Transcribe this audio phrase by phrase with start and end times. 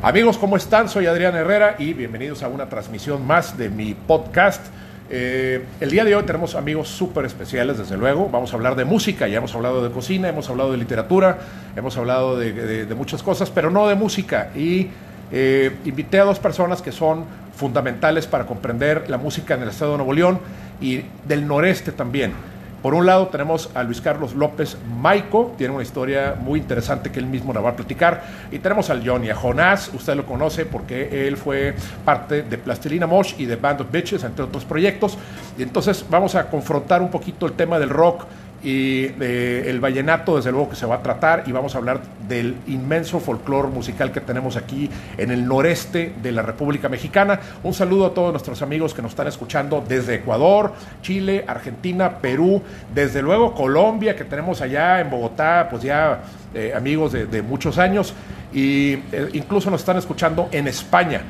[0.00, 0.88] Amigos, ¿cómo están?
[0.88, 4.64] Soy Adrián Herrera y bienvenidos a una transmisión más de mi podcast.
[5.10, 8.28] Eh, el día de hoy tenemos amigos súper especiales, desde luego.
[8.30, 11.38] Vamos a hablar de música, ya hemos hablado de cocina, hemos hablado de literatura,
[11.74, 14.50] hemos hablado de, muchas cosas, pero no de música.
[14.54, 14.86] Y
[15.32, 17.24] eh, invité a dos personas que son
[17.56, 20.38] fundamentales para comprender la música en el estado de Nuevo León
[20.80, 22.34] y del noreste también.
[22.82, 27.18] Por un lado tenemos a Luis Carlos López Maico, tiene una historia muy interesante que
[27.18, 28.22] él mismo nos va a platicar.
[28.52, 33.08] Y tenemos al Johnny, a Jonás, usted lo conoce porque él fue parte de Plastilina
[33.08, 35.18] Mosh y de Band of Bitches, entre otros proyectos.
[35.58, 38.26] Y entonces vamos a confrontar un poquito el tema del rock
[38.62, 42.00] y eh, el vallenato desde luego que se va a tratar y vamos a hablar
[42.28, 47.38] del inmenso folclore musical que tenemos aquí en el noreste de la República Mexicana.
[47.62, 52.62] Un saludo a todos nuestros amigos que nos están escuchando desde Ecuador, Chile, Argentina, Perú,
[52.94, 56.20] desde luego Colombia que tenemos allá en Bogotá, pues ya
[56.54, 58.14] eh, amigos de, muchos años
[58.52, 61.22] y eh, incluso nos están escuchando en España.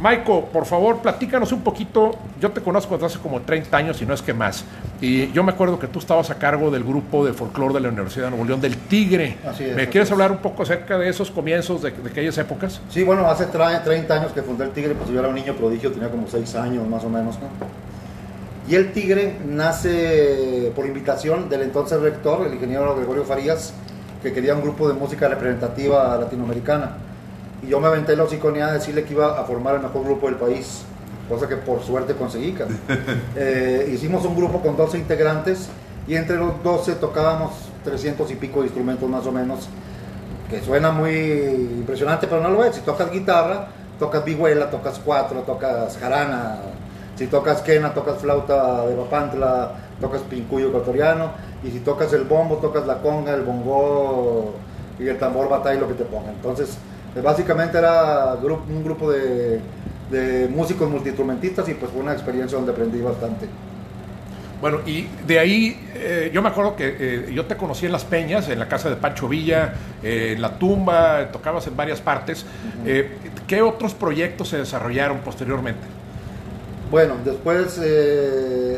[0.00, 2.12] Maiko, por favor, platícanos un poquito.
[2.40, 4.64] Yo te conozco desde hace como 30 años y no es que más.
[5.00, 7.88] Y yo me acuerdo que tú estabas a cargo del grupo de folclore de la
[7.88, 9.38] Universidad de Nuevo León, del Tigre.
[9.44, 12.80] Así es, ¿Me quieres hablar un poco acerca de esos comienzos de, aquellas épocas?
[12.90, 15.90] Sí, bueno, hace 30 años que fundé el Tigre, pues yo era un niño prodigio,
[15.90, 17.48] tenía como 6 años más o menos, ¿no?
[18.68, 23.72] Y el Tigre nace por invitación del entonces rector, el ingeniero Gregorio Farías,
[24.22, 27.07] que quería un grupo de música representativa latinoamericana
[27.62, 30.26] y yo me aventé la hociconía a decirle que iba a formar el mejor grupo
[30.26, 30.82] del país,
[31.28, 32.56] cosa que por suerte conseguí.
[33.36, 35.68] Eh, hicimos un grupo con 12 integrantes
[36.06, 37.52] y entre los 12 tocábamos
[37.84, 39.68] 300 y pico de instrumentos más o menos,
[40.50, 41.12] que suena muy
[41.78, 42.76] impresionante, pero no lo es.
[42.76, 46.58] Si tocas guitarra, tocas vihuela, tocas cuatro, tocas jarana,
[47.16, 52.56] si tocas quena, tocas flauta de papantla, tocas pincuyo ecuatoriano, y si tocas el bombo,
[52.56, 54.54] tocas la conga, el bongo
[54.98, 56.30] y el tambor batalla, lo que te ponga.
[56.30, 56.78] Entonces,
[57.16, 59.60] eh, básicamente era un grupo de,
[60.50, 63.46] músicos multiinstrumentistas y pues fue una experiencia donde aprendí bastante.
[64.60, 68.04] Bueno, y de ahí eh, yo me acuerdo que eh, yo te conocí en Las
[68.04, 72.44] Peñas, en la casa de Pancho Villa, en La Tumba, tocabas en varias partes.
[73.46, 75.86] ¿Qué otros proyectos se desarrollaron posteriormente?
[76.90, 77.78] Bueno, después,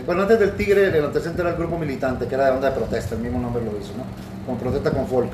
[0.05, 2.77] bueno, antes del Tigre, el antecedente era el grupo militante, que era de onda de
[2.77, 4.05] protesta, el mismo nombre lo hizo, ¿no?
[4.45, 5.31] Con protesta con folk.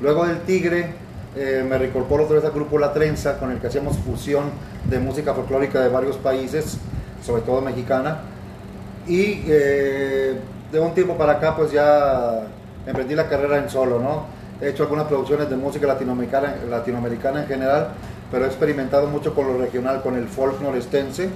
[0.00, 0.94] Luego del Tigre,
[1.34, 4.50] eh, me reincorporo otra vez al grupo La Trenza, con el que hacíamos fusión
[4.84, 6.76] de música folclórica de varios países,
[7.24, 8.20] sobre todo mexicana.
[9.06, 10.36] Y eh,
[10.70, 12.42] de un tiempo para acá, pues ya
[12.86, 14.26] emprendí la carrera en solo, ¿no?
[14.60, 17.88] He hecho algunas producciones de música latinoamericana, latinoamericana en general,
[18.30, 21.30] pero he experimentado mucho con lo regional, con el folk norestense,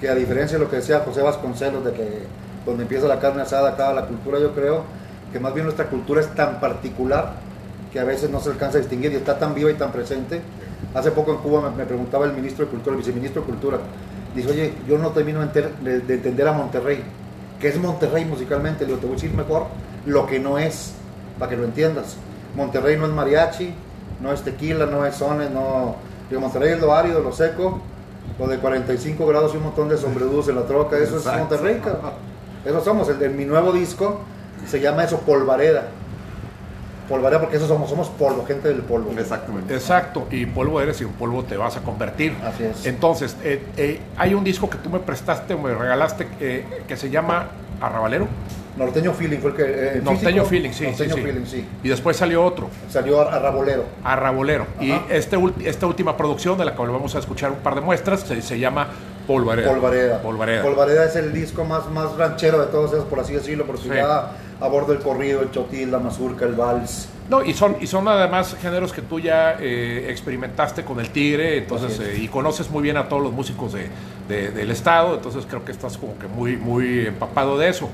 [0.00, 2.22] que a diferencia de lo que decía José Vasconcelos, de que
[2.66, 4.82] donde empieza la carne asada acaba la cultura, yo creo
[5.32, 7.45] que más bien nuestra cultura es tan particular
[7.96, 10.42] que a veces no se alcanza a distinguir y está tan viva y tan presente.
[10.92, 13.78] Hace poco en Cuba me, preguntaba el ministro de Cultura, el viceministro de Cultura,
[14.34, 17.02] dice, oye, yo no termino de, entender a Monterrey.
[17.58, 18.84] ¿Qué es Monterrey musicalmente?
[18.84, 19.68] Le digo, te voy a decir mejor
[20.04, 20.92] lo que no es,
[21.38, 22.18] para que lo entiendas.
[22.54, 23.72] Monterrey no es mariachi,
[24.20, 25.96] no es tequila, no es sones, no...
[26.28, 27.80] Digo, Monterrey es lo árido, lo seco,
[28.38, 31.80] lo de 45 grados y un montón de sombredudos en la troca, eso es Monterrey,
[32.62, 34.20] Eso somos, el de mi nuevo disco
[34.66, 35.84] se llama eso Polvareda
[37.08, 39.12] polvareda porque eso somos, somos polvo, gente del polvo.
[39.18, 39.74] Exactamente.
[39.74, 42.34] Exacto, y polvo eres y un polvo te vas a convertir.
[42.44, 42.86] Así es.
[42.86, 46.96] Entonces, eh, eh, hay un disco que tú me prestaste o me regalaste eh, que
[46.96, 47.48] se llama
[47.80, 48.26] Arrabalero.
[48.76, 50.00] Norteño Feeling fue el que.
[50.02, 50.84] Norteño Feeling, sí.
[50.84, 51.64] Norteño Feeling, sí.
[51.82, 52.68] Y después salió otro.
[52.90, 53.84] Salió Arrabolero.
[54.04, 54.66] Arrabolero.
[54.80, 58.20] Y este, esta última producción, de la que vamos a escuchar un par de muestras,
[58.20, 58.88] se, llama
[59.26, 59.72] Polvareda.
[59.72, 60.22] Polvareda.
[60.22, 60.62] Polvareda.
[60.62, 63.88] Polvareda es el disco más, más ranchero de todos esos, por así decirlo, porque sí.
[63.94, 67.08] ya aborda el corrido, el chotil, la mazurca, el vals.
[67.28, 71.58] No, y son, y son además géneros que tú ya eh, experimentaste con el Tigre,
[71.58, 73.90] entonces, eh, y conoces muy bien a todos los músicos de,
[74.28, 77.88] del estado, entonces creo que estás como que muy, muy empapado de eso.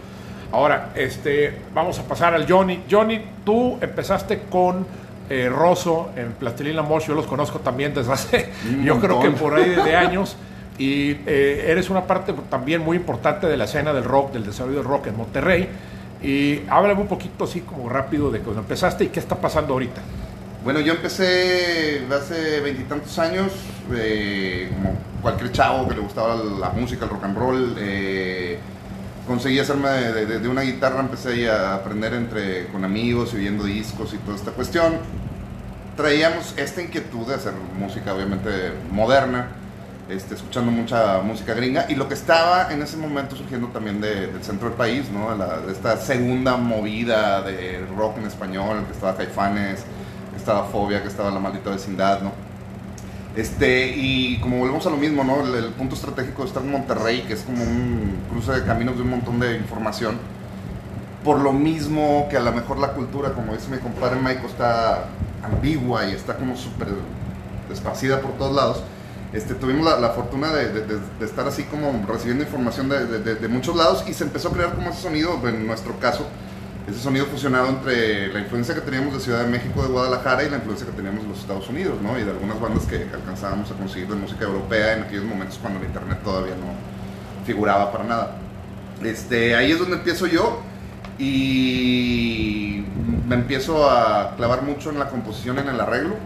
[0.52, 2.82] Ahora, este, vamos a pasar al Johnny.
[2.90, 4.86] Johnny, tú empezaste con
[5.30, 8.50] eh, Rosso en Plastilina Mosh, yo los conozco también desde hace,
[8.84, 10.36] yo creo que por ahí de años,
[10.82, 14.84] y eres una parte también muy importante de la escena del rock, del desarrollo del
[14.84, 15.68] rock en Monterrey.
[16.20, 20.00] Y háblame un poquito así como rápido de cuando empezaste y qué está pasando ahorita.
[20.64, 23.52] Bueno, yo empecé hace veintitantos años,
[23.94, 27.76] eh, como cualquier chavo que le gustaba la música, el rock and roll.
[27.78, 28.58] Eh,
[29.24, 34.16] conseguí hacerme de, una guitarra, empecé a aprender entre, con amigos y viendo discos y
[34.18, 34.94] toda esta cuestión.
[35.96, 38.50] Traíamos esta inquietud de hacer música obviamente
[38.90, 39.61] moderna
[40.08, 44.42] este, escuchando mucha música gringa y lo que estaba en ese momento surgiendo también del
[44.42, 45.36] centro del país, ¿no?
[45.36, 49.84] de esta segunda movida de rock en español, que estaba Caifanes,
[50.32, 52.32] que estaba Fobia, que estaba La Maldita Vecindad, ¿no?
[53.36, 55.40] Este, y como volvemos a lo mismo, ¿no?
[55.56, 59.02] El, punto estratégico de estar en Monterrey, que es como un cruce de caminos de
[59.02, 60.18] un montón de información,
[61.24, 65.04] por lo mismo que a lo mejor la cultura, como dice mi compadre Michael, está
[65.42, 66.88] ambigua y está como súper
[67.72, 68.82] esparcida por todos lados.
[69.32, 73.48] Este, tuvimos la, la fortuna de, de- de- de estar así como recibiendo información de,
[73.48, 76.26] muchos lados y se empezó a crear como ese sonido, en nuestro caso,
[76.86, 80.50] ese sonido fusionado entre la influencia que teníamos de Ciudad de México, de Guadalajara y
[80.50, 82.18] la influencia que teníamos de los Estados Unidos, ¿no?
[82.18, 85.78] Y de algunas bandas que alcanzábamos a conseguir de música europea en aquellos momentos cuando
[85.80, 88.36] el internet todavía no figuraba para nada.
[89.02, 90.60] Este, ahí es donde empiezo yo
[91.18, 92.84] y
[93.28, 96.16] me empiezo a clavar mucho en la composición, en el arreglo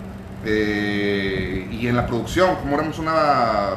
[0.44, 2.56] eh, y en la producción.
[2.56, 3.76] Como éramos una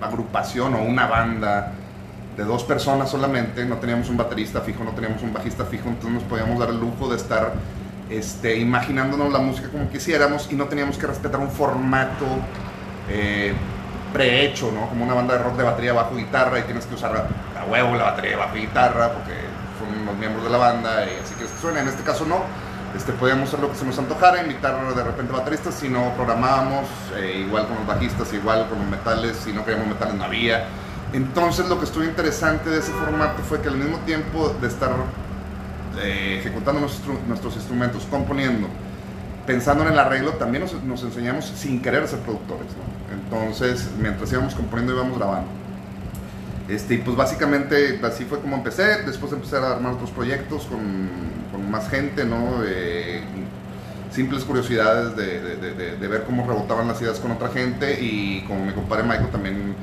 [0.00, 1.72] agrupación o una banda
[2.36, 6.12] de dos personas solamente, no teníamos un baterista fijo, no teníamos un bajista fijo, entonces
[6.12, 7.52] nos podíamos dar el lujo de estar
[8.10, 12.26] este, imaginándonos la música como quisiéramos y no teníamos que respetar un formato
[13.10, 13.52] eh,
[14.12, 14.88] prehecho, ¿no?
[14.88, 17.64] Como una banda de rock de batería, bajo, guitarra y tienes que usar a, a
[17.66, 19.34] huevo la batería, bajo guitarra porque
[19.78, 21.80] son los miembros de la banda y así que suene.
[21.80, 22.67] En este caso no.
[22.96, 26.86] Este, podíamos hacer lo que se nos antojara, invitar de repente bateristas, si no programábamos,
[27.16, 30.66] eh, igual con los bajistas, igual con los metales, si no queríamos metales no había.
[31.12, 34.90] Entonces lo que estuvo interesante de ese formato fue que al mismo tiempo de estar
[36.00, 38.68] eh, ejecutando nuestros, nuestros instrumentos, componiendo,
[39.46, 42.68] pensando en el arreglo, también nos, nos enseñamos sin querer ser productores.
[42.68, 43.14] ¿no?
[43.14, 45.57] Entonces, mientras íbamos componiendo, íbamos grabando.
[46.68, 49.02] Este, y pues básicamente así fue como empecé.
[49.06, 50.80] Después empecé a armar otros proyectos con,
[51.50, 52.62] con más gente, ¿no?
[52.66, 53.22] Eh,
[54.10, 58.42] simples curiosidades de, de- de- de- ver cómo rebotaban las ideas con otra gente y
[58.46, 59.74] como mi compadre Michael también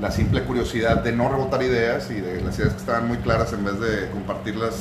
[0.00, 3.52] la simple curiosidad de no rebotar ideas y de las ideas que estaban muy claras
[3.52, 4.74] en vez de compartirlas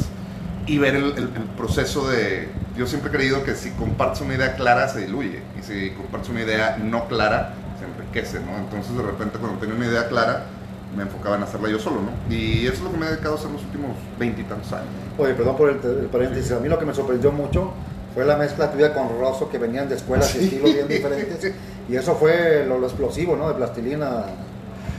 [0.67, 2.49] y ver el, el- el proceso de...
[2.75, 6.29] Yo siempre he creído que si compartes una idea clara se diluye y si compartes
[6.29, 8.57] una idea no clara se enriquece, ¿no?
[8.57, 10.45] Entonces de repente cuando tenía una idea clara
[10.95, 12.33] me enfocaba en hacerla yo solo, ¿no?
[12.33, 14.87] Y eso es lo que me he dedicado a hacer los últimos veintitantos años.
[15.17, 16.51] Oye, perdón por el, el paréntesis.
[16.51, 17.71] A mí lo que me sorprendió mucho
[18.15, 21.53] fue la mezcla tuya con Rosso, que venían de escuelas y estilos bien diferentes.
[21.89, 23.47] Y eso fue lo, lo explosivo, ¿no?
[23.49, 24.23] De plastilina.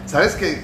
[0.07, 0.61] ¿Sabes que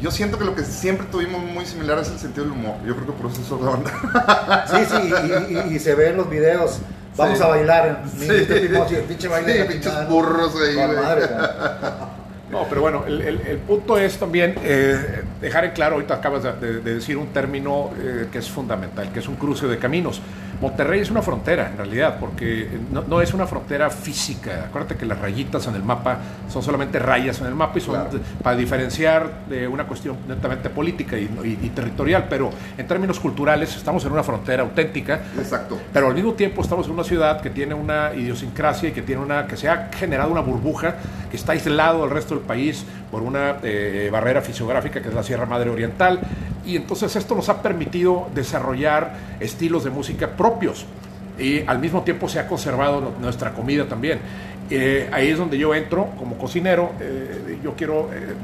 [0.00, 2.76] Yo siento que lo que siempre tuvimos muy similar es el sentido del humor.
[2.86, 4.64] Yo creo que por eso es la banda.
[4.68, 6.78] Sí, sí, y, y- y se ve en los videos.
[7.16, 7.44] Vamos Sí.
[7.44, 8.02] a bailar.
[8.16, 8.28] Sí.
[8.28, 9.04] pinche.
[9.08, 11.28] Sí, pinches burros ahí, madre.
[12.50, 16.80] No, pero bueno, el, punto es también eh, dejar en claro, ahorita acabas de, de-
[16.80, 20.22] de decir un término eh, que es fundamental, que es un cruce de caminos.
[20.60, 24.64] Monterrey es una frontera, en realidad, porque no, no es una frontera física.
[24.68, 26.18] Acuérdate que las rayitas en el mapa
[26.48, 28.20] son solamente rayas en el mapa y son Claro.
[28.42, 33.76] para diferenciar de una cuestión netamente política y, y- y territorial, pero en términos culturales
[33.76, 35.78] estamos en una frontera auténtica Exacto.
[35.92, 39.22] pero al mismo tiempo estamos en una ciudad que tiene una idiosincrasia y que tiene
[39.22, 40.96] una que se ha generado una burbuja
[41.30, 45.22] que está aislado del resto del país por una eh, barrera fisiográfica que es la
[45.22, 46.20] Sierra Madre Oriental
[46.68, 50.84] y entonces esto nos ha permitido desarrollar estilos de música propios
[51.38, 54.18] y al mismo tiempo se ha conservado nuestra comida también.
[54.70, 56.92] Eh, ahí es donde yo entro como cocinero.
[57.00, 58.34] eh, yo quiero eh,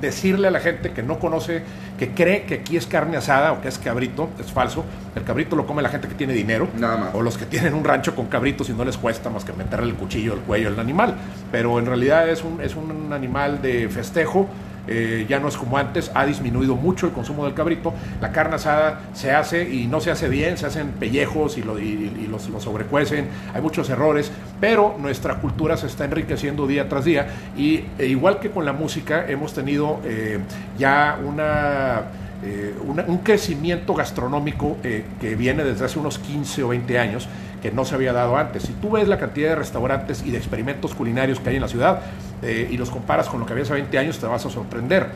[0.00, 1.62] decirle a la gente que no conoce,
[1.98, 4.84] que cree que aquí es carne asada o que es cabrito, es falso.
[5.14, 6.68] El cabrito lo come la gente que tiene dinero.
[6.74, 7.14] Nada más.
[7.14, 9.90] O los que tienen un rancho con cabritos y no les cuesta más que meterle
[9.90, 11.16] el cuchillo al cuello al animal.
[11.52, 14.48] Pero en realidad es un, es un animal de festejo.
[14.88, 17.92] Eh, ya no es como antes, ha disminuido mucho el consumo del cabrito.
[18.20, 21.78] La carne asada se hace y no se hace bien, se hacen pellejos y, lo,
[21.78, 24.30] y- los, sobrecuecen, hay muchos errores,
[24.60, 27.26] pero nuestra cultura se está enriqueciendo día tras día
[27.56, 30.38] y e igual que con la música hemos tenido eh,
[30.78, 32.02] ya una
[32.44, 37.28] eh, una- un crecimiento gastronómico que viene desde hace unos 15 o 20 años
[37.60, 38.62] que no se había dado antes.
[38.62, 41.68] Si tú ves la cantidad de restaurantes y de experimentos culinarios que hay en la
[41.68, 42.00] ciudad
[42.42, 45.06] eh, y los comparas con lo que había hace 20 años, te vas a sorprender.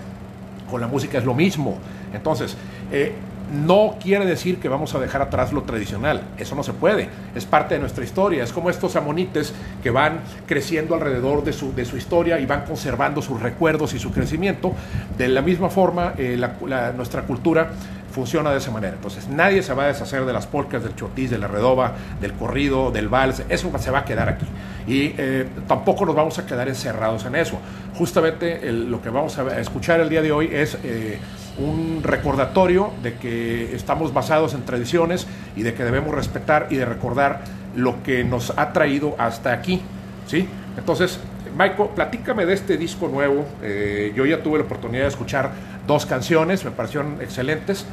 [0.71, 1.77] Con la música es lo mismo.
[2.15, 2.57] Entonces,
[2.91, 3.13] eh,
[3.53, 6.23] no quiere decir que vamos a dejar atrás lo tradicional.
[6.39, 7.09] Eso no se puede.
[7.35, 8.43] Es parte de nuestra historia.
[8.43, 9.53] Es como estos amonites
[9.83, 13.99] que van creciendo alrededor de su, de su historia y van conservando sus recuerdos y
[13.99, 14.73] su crecimiento.
[15.19, 17.73] De la misma forma, eh, la- nuestra cultura
[18.13, 18.95] funciona de esa manera.
[18.95, 22.35] Entonces, nadie se va a deshacer de las polcas, del chotis, de la redoba, del
[22.35, 23.43] corrido, del vals.
[23.49, 24.47] Eso se va a quedar aquí.
[24.87, 27.59] Y eh, tampoco nos vamos a quedar encerrados en eso.
[27.97, 31.19] Justamente lo que vamos a escuchar el día de hoy es eh,
[31.59, 35.27] un recordatorio de que estamos basados en tradiciones
[35.57, 37.41] y de que debemos respetar y de recordar
[37.75, 39.81] lo que nos ha traído hasta aquí.
[40.27, 40.49] ¿sí?
[40.77, 41.19] Entonces,
[41.57, 43.45] Michael, platícame de este disco nuevo.
[43.63, 45.51] Eh, yo ya tuve la oportunidad de escuchar
[45.87, 47.85] dos canciones, me parecieron excelentes.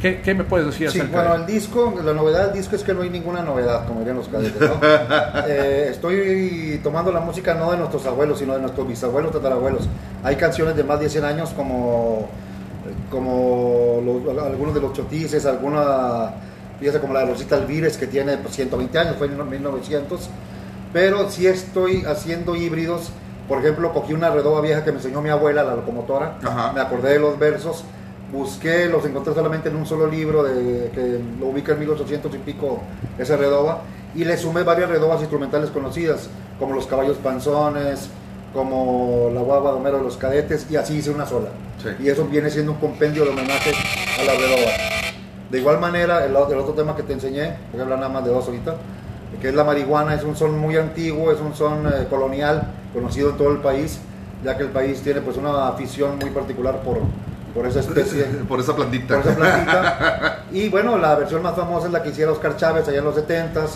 [0.00, 2.74] ¿Qué, qué me puedes decir Sí, acerca bueno, de el disco, la novedad del disco
[2.74, 4.80] es que no hay ninguna novedad, como dirían los cadetes, ¿no?
[5.46, 9.88] Eh, estoy tomando la música no de nuestros abuelos, sino de nuestros bisabuelos, tatarabuelos.
[10.24, 12.26] Hay canciones de más de 100 años como,
[13.10, 16.30] como los- algunos de los chotices, alguna,
[16.80, 20.28] fíjate, como la de Rosita Alvírez, que tiene pues, 120 años, fue en 1900.
[20.92, 23.10] Pero sí estoy haciendo híbridos.
[23.48, 26.38] Por ejemplo, cogí una redoba vieja que me enseñó mi abuela, la locomotora.
[26.42, 26.72] Ajá.
[26.72, 27.84] Me acordé de los versos.
[28.32, 32.38] Busqué, los encontré solamente en un solo libro de, que lo ubica en 1800 y
[32.38, 32.80] pico
[33.18, 33.82] ese redoba.
[34.14, 38.08] Y le sumé varias redobas instrumentales conocidas, como Los Caballos Panzones,
[38.52, 41.48] como La Guagua de Homero de los Cadetes, y así hice una sola.
[41.82, 41.88] Sí.
[42.04, 43.72] Y eso viene siendo un compendio de homenaje
[44.20, 44.72] a la redoba.
[45.50, 48.30] De igual manera, el otro tema que te enseñé, voy a hablar nada más de
[48.30, 48.76] dos ahorita,
[49.42, 52.62] que es la marihuana, es un son muy antiguo, es un son eh, colonial,
[52.94, 53.98] conocido en todo el país,
[54.44, 56.98] ya que el país tiene pues una afición muy particular por,
[57.52, 59.20] por esa especie, Por esa plantita.
[59.20, 60.38] por esa plantita.
[60.52, 63.16] Y bueno, la versión más famosa es la que hiciera Oscar Chávez allá en los
[63.16, 63.70] 70s.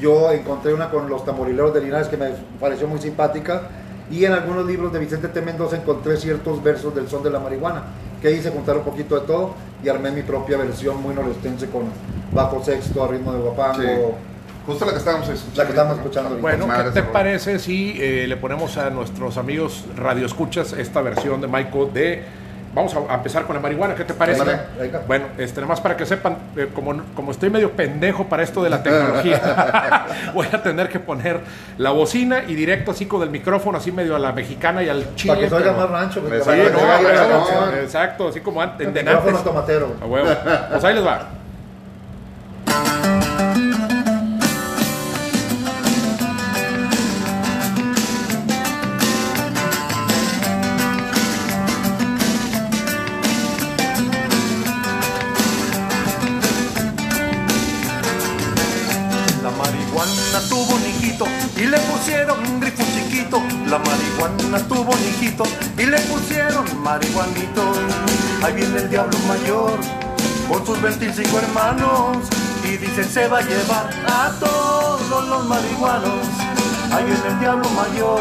[0.00, 3.68] Yo encontré una con los tamborileros de Linares que me pareció muy simpática.
[4.10, 5.42] Y en algunos libros de Vicente T.
[5.42, 7.84] Mendoza encontré ciertos versos del son de la marihuana,
[8.20, 11.82] que hice juntar un poquito de todo y armé mi propia versión muy norestense con
[12.32, 13.82] bajo sexto, a ritmo de guapango.
[13.82, 14.33] Sí.
[14.66, 15.62] Justo la que estábamos escuchando.
[15.62, 15.94] La que ¿no?
[16.00, 16.36] escuchando.
[16.38, 21.48] Bueno, ¿qué te parece si eh, le ponemos a nuestros amigos radioescuchas esta versión de
[21.48, 22.44] Michael de...
[22.74, 24.42] Vamos a, a empezar con la marihuana, ¿qué te parece?
[25.06, 28.64] Bueno, este, nada más para que sepan, eh, como, como estoy medio pendejo para esto
[28.64, 31.38] de la tecnología, voy a tener que poner
[31.78, 35.14] la bocina y directo así con el micrófono, así medio a la mexicana y al
[35.14, 35.34] chile.
[35.34, 36.20] Para que pero- más rancho.
[36.20, 37.74] porque Sí, no, canción.
[37.80, 39.44] exacto, así como antes, El micrófono antes.
[39.44, 39.94] tomatero.
[40.02, 40.28] A huevo.
[40.72, 41.28] Pues ahí les va.
[62.04, 63.42] Pusieron un grifo chiquito.
[63.66, 65.44] La marihuana tuvo un hijito
[65.78, 67.62] y le pusieron marihuanito.
[68.42, 69.72] Ahí viene el diablo mayor
[70.46, 72.18] con sus 25 hermanos
[72.62, 76.26] y dice se va a llevar a todos los marihuanos.
[76.92, 78.20] Ahí viene el diablo mayor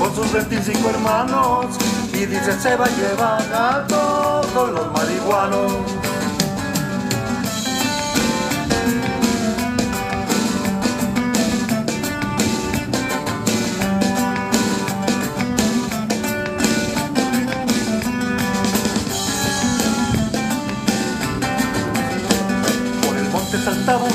[0.00, 1.66] con sus 25 hermanos
[2.12, 5.95] y dice se va a llevar a todos los marihuanos.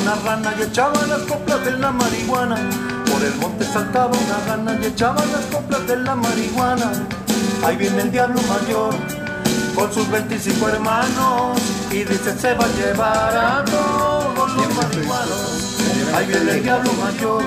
[0.02, 2.56] Una rana y echaba las coplas de la marihuana.
[3.12, 6.92] Por el monte saltaba una rana y echaba las coplas de la marihuana.
[7.66, 8.94] Ahí viene el diablo mayor
[9.76, 11.60] con sus 25 hermanos
[11.92, 15.78] y dice se va a llevar a todos los marihuanos.
[16.14, 17.44] Ahí viene el diablo mayor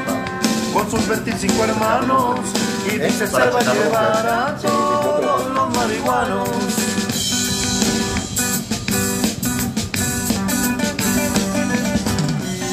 [0.73, 2.41] con sus 25 hermanos
[2.87, 6.84] y dice se va a llevar a todos los marihuanos.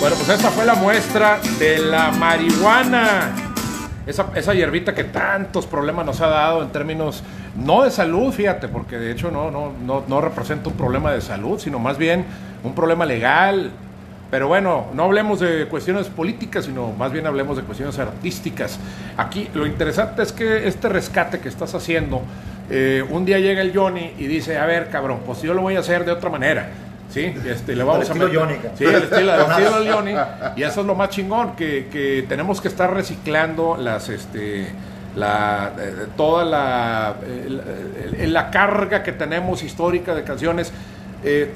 [0.01, 3.35] Bueno, pues esta fue la muestra de la marihuana.
[4.07, 7.21] Esa, esa hierbita que tantos problemas nos ha dado en términos,
[7.55, 11.21] no de salud, fíjate, porque de hecho no, no, no, no representa un problema de
[11.21, 12.25] salud, sino más bien
[12.63, 13.69] un problema legal.
[14.31, 18.79] Pero bueno, no hablemos de cuestiones políticas, sino más bien hablemos de cuestiones artísticas.
[19.17, 22.23] Aquí lo interesante es que este rescate que estás haciendo,
[22.71, 25.75] eh, un día llega el Johnny y dice, a ver, cabrón, pues yo lo voy
[25.75, 26.71] a hacer de otra manera.
[27.11, 28.71] Sí, este, le vamos Al a meter-.
[28.77, 30.03] Sí, el estilo, el estilo.
[30.55, 34.67] Y eso es lo más chingón, que, que tenemos que estar reciclando las, este,
[35.15, 40.71] la, eh, toda la, eh, la, la carga que tenemos histórica de canciones.
[41.23, 41.51] eh,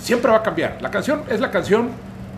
[0.00, 0.78] siempre va a cambiar.
[0.80, 1.90] La canción es la canción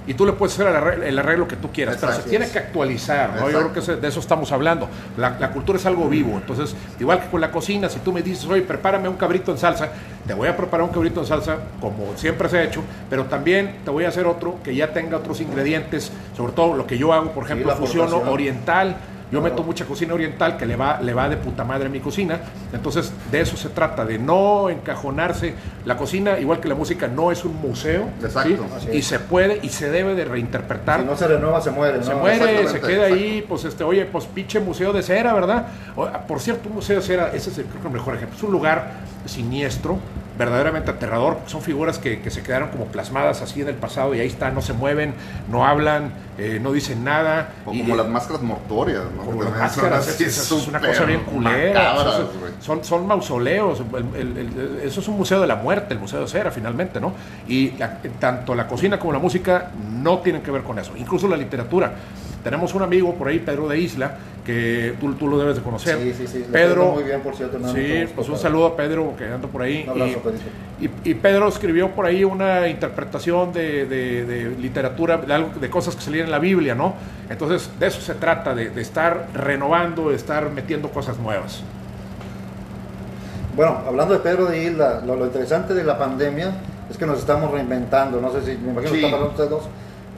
[0.06, 2.48] y tú le puedes hacer el arreglo, el arreglo que tú quieras, pero se tiene
[2.48, 3.50] que actualizar, ¿no?
[3.50, 4.88] Yo creo que de eso estamos hablando.
[5.16, 8.22] La, la cultura es algo vivo, entonces, igual que con la cocina, si tú me
[8.22, 9.90] dices, oye, prepárame un cabrito en salsa,
[10.26, 13.76] te voy a preparar un cabrito en salsa como siempre se ha hecho, pero también
[13.84, 17.12] te voy a hacer otro que ya tenga otros ingredientes, sobre todo lo que yo
[17.12, 18.96] hago, por ejemplo, la fusiono oriental.
[19.34, 22.00] Yo meto mucha cocina oriental que le va, le va de puta madre a mi
[22.00, 22.38] cocina.
[22.72, 25.54] Entonces, de eso se trata, de no encajonarse.
[25.84, 28.08] La cocina, igual que la música, no es un museo.
[28.22, 28.64] Exacto.
[28.92, 31.00] Y se puede y se debe de reinterpretar.
[31.00, 31.98] Si no se renueva, se muere.
[31.98, 32.04] ¿no?
[32.04, 35.66] Se muere, se queda ahí, pues este, oye, pues pinche museo de cera, ¿verdad?
[35.96, 38.36] O- Por cierto, un museo de cera, ese es el, creo que el mejor ejemplo.
[38.36, 38.92] Es un lugar
[39.26, 39.98] siniestro,
[40.38, 41.38] verdaderamente aterrador.
[41.46, 44.54] Son figuras que, que se quedaron como plasmadas así en el pasado y ahí están,
[44.54, 45.14] no se mueven,
[45.50, 47.50] no hablan, eh, no dicen nada.
[47.66, 49.24] O y, como las máscaras mortorias, ¿no?
[49.24, 51.90] como las máscaras, es, es una cosa bien culera.
[52.12, 52.26] Son-
[52.60, 56.20] son, son mausoleos, el- el- el- eso es un museo de la muerte, el museo
[56.20, 57.12] de cera finalmente, ¿no?
[57.46, 59.70] Y la- tanto la cocina como la música
[60.02, 61.92] no tienen que ver con eso, incluso la literatura.
[62.44, 65.98] Tenemos un amigo por ahí, Pedro de Isla, que tú, tú lo debes de conocer.
[65.98, 66.44] Sí, sí, sí.
[66.52, 67.58] Pedro, muy bien, por cierto.
[67.72, 69.84] Sí, pues un saludo a Pedro que anda por ahí.
[69.84, 70.20] Un abrazo,
[70.78, 75.58] y, y- y Pedro escribió por ahí una interpretación de, de- de literatura, de, algo-
[75.58, 76.94] de cosas que salían en la Biblia, ¿no?
[77.30, 81.62] Entonces, de eso se trata, de, de estar renovando, de estar metiendo cosas nuevas.
[83.56, 86.52] Bueno, hablando de Pedro de Isla, lo, lo interesante de la pandemia
[86.90, 88.20] es que nos estamos reinventando.
[88.20, 89.00] No sé si me imagino Sí.
[89.00, 89.62] que están hablando ustedes dos.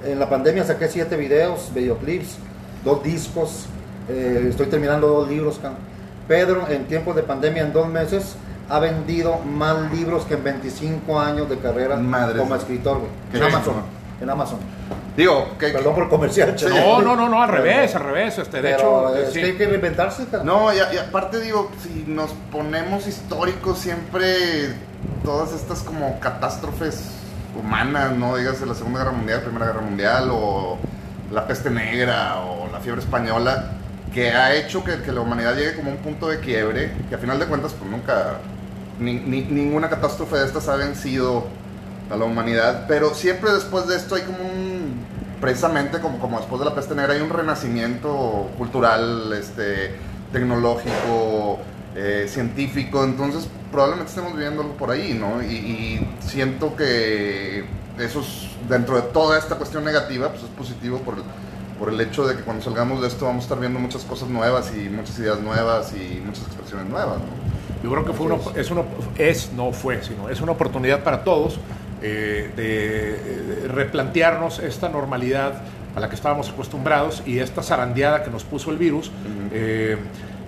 [0.04, 2.36] En la pandemia saqué siete videos, videoclips,
[2.84, 3.66] dos discos,
[4.08, 5.58] eh, estoy terminando dos libros.
[6.28, 8.36] Pedro, en tiempos de pandemia, en dos meses,
[8.68, 12.38] ha vendido más libros que en 25 años de carrera Madres.
[12.40, 13.10] como escritor, güey.
[13.32, 13.74] En Amazon.
[14.20, 14.58] En Amazon.
[15.16, 16.54] Digo, que, Perdón por comercial.
[16.56, 16.68] che.
[16.68, 18.38] No, no, no, no, al Pero- revés, al revés.
[18.38, 19.40] Este, de pero hecho, es sí.
[19.40, 20.26] que hay que reinventarse.
[20.26, 20.44] cara.
[20.44, 24.74] No, y, y aparte digo, si nos ponemos históricos siempre
[25.24, 27.02] todas estas como catástrofes
[27.58, 30.78] humanas, no digas la Segunda Guerra Mundial, Primera Guerra Mundial o
[31.32, 33.72] la peste negra o la fiebre española,
[34.14, 37.18] que ha hecho que, la humanidad llegue como a un punto de quiebre, que a
[37.18, 38.38] final de cuentas pues nunca,
[39.00, 41.46] ni- ni- ninguna catástrofe de estas ha vencido
[42.10, 45.04] a la humanidad, pero siempre después de esto hay como un,
[45.40, 49.96] precisamente como, como después de la peste negra, hay un renacimiento cultural, este,
[50.32, 51.58] tecnológico,
[51.96, 55.42] eh, científico, entonces probablemente estemos viviendo algo por ahí, ¿no?
[55.42, 57.64] Y, y siento que
[57.98, 61.22] eso es, dentro de toda esta cuestión negativa, pues es positivo por el,
[61.78, 64.28] por el hecho de que cuando salgamos de esto vamos a estar viendo muchas cosas
[64.28, 67.46] nuevas y muchas ideas nuevas y muchas expresiones nuevas, ¿no?
[67.82, 68.82] Yo creo que fue una, es, una,
[69.16, 71.58] es, no fue, sino es una oportunidad para todos
[72.02, 75.62] eh, de, replantearnos esta normalidad
[75.94, 79.10] a la que estábamos acostumbrados y esta zarandeada que nos puso el virus.
[79.52, 79.96] eh,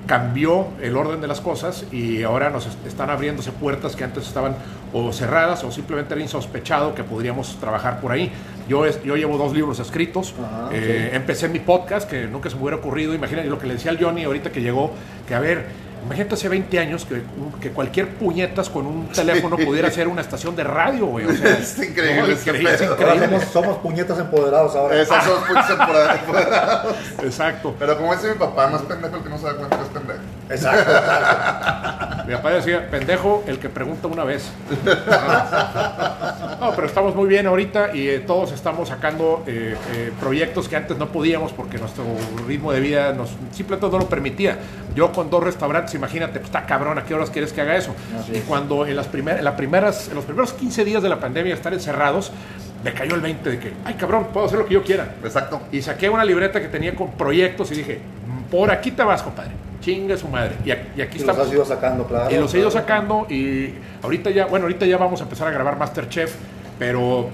[0.08, 4.26] cambió el orden de las cosas y ahora nos est- están abriéndose puertas que antes
[4.26, 4.56] estaban
[4.92, 8.32] o cerradas o simplemente era insospechado que podríamos trabajar por ahí.
[8.68, 12.56] Yo, es- yo llevo dos libros escritos, Ajá, eh, empecé mi podcast que nunca se
[12.56, 14.92] me hubiera ocurrido, imagínate lo que le decía al Johnny ahorita que llegó,
[15.28, 15.66] que a ver,
[16.08, 17.22] imagínate hace 20 años que,
[17.60, 21.26] que cualquier puñetas con un teléfono pudiera ser una estación de radio, güey.
[21.26, 23.26] O sea, Es increíble no, ese increíble, es increíble.
[23.28, 25.00] somos, somos puñetas empoderados ahora.
[25.00, 26.96] Esas son puntos empoderados.
[27.22, 27.74] Exacto.
[27.78, 29.88] Pero como dice mi papá, más pendejo el que no se da cuenta que es
[29.90, 30.20] pendejo.
[30.48, 30.92] Exacto.
[30.92, 32.06] exacto.
[32.28, 34.52] Mi papá decía, pendejo, el que pregunta una vez.
[36.60, 40.74] No, pero estamos muy bien ahorita y eh, todos estamos sacando eh, eh, proyectos que
[40.74, 42.04] antes no podíamos porque nuestro
[42.48, 44.58] ritmo de vida nos simplemente no lo permitía.
[44.94, 47.94] Yo con dos restaurantes, imagínate, pues, está cabrón, ¿a qué horas quieres que haga eso?
[48.18, 48.42] Así y es.
[48.44, 51.54] cuando en, las primer- en las primeras, en los primeros 15 días de la pandemia
[51.54, 52.32] estar encerrados,
[52.82, 55.14] me cayó el 20 de que, ay cabrón, puedo hacer lo que yo quiera.
[55.22, 55.60] Exacto.
[55.70, 58.00] Y saqué una libreta que tenía con proyectos y dije,
[58.50, 59.52] por aquí te vas, compadre.
[59.88, 60.56] Chingue su madre.
[60.66, 61.46] Y aquí, y aquí Y los estamos.
[61.46, 62.30] has ido sacando, claro.
[62.30, 63.72] Y los he ido sacando y
[64.02, 66.34] ahorita ya, bueno, ahorita ya vamos a empezar a grabar Masterchef,
[66.78, 67.30] pero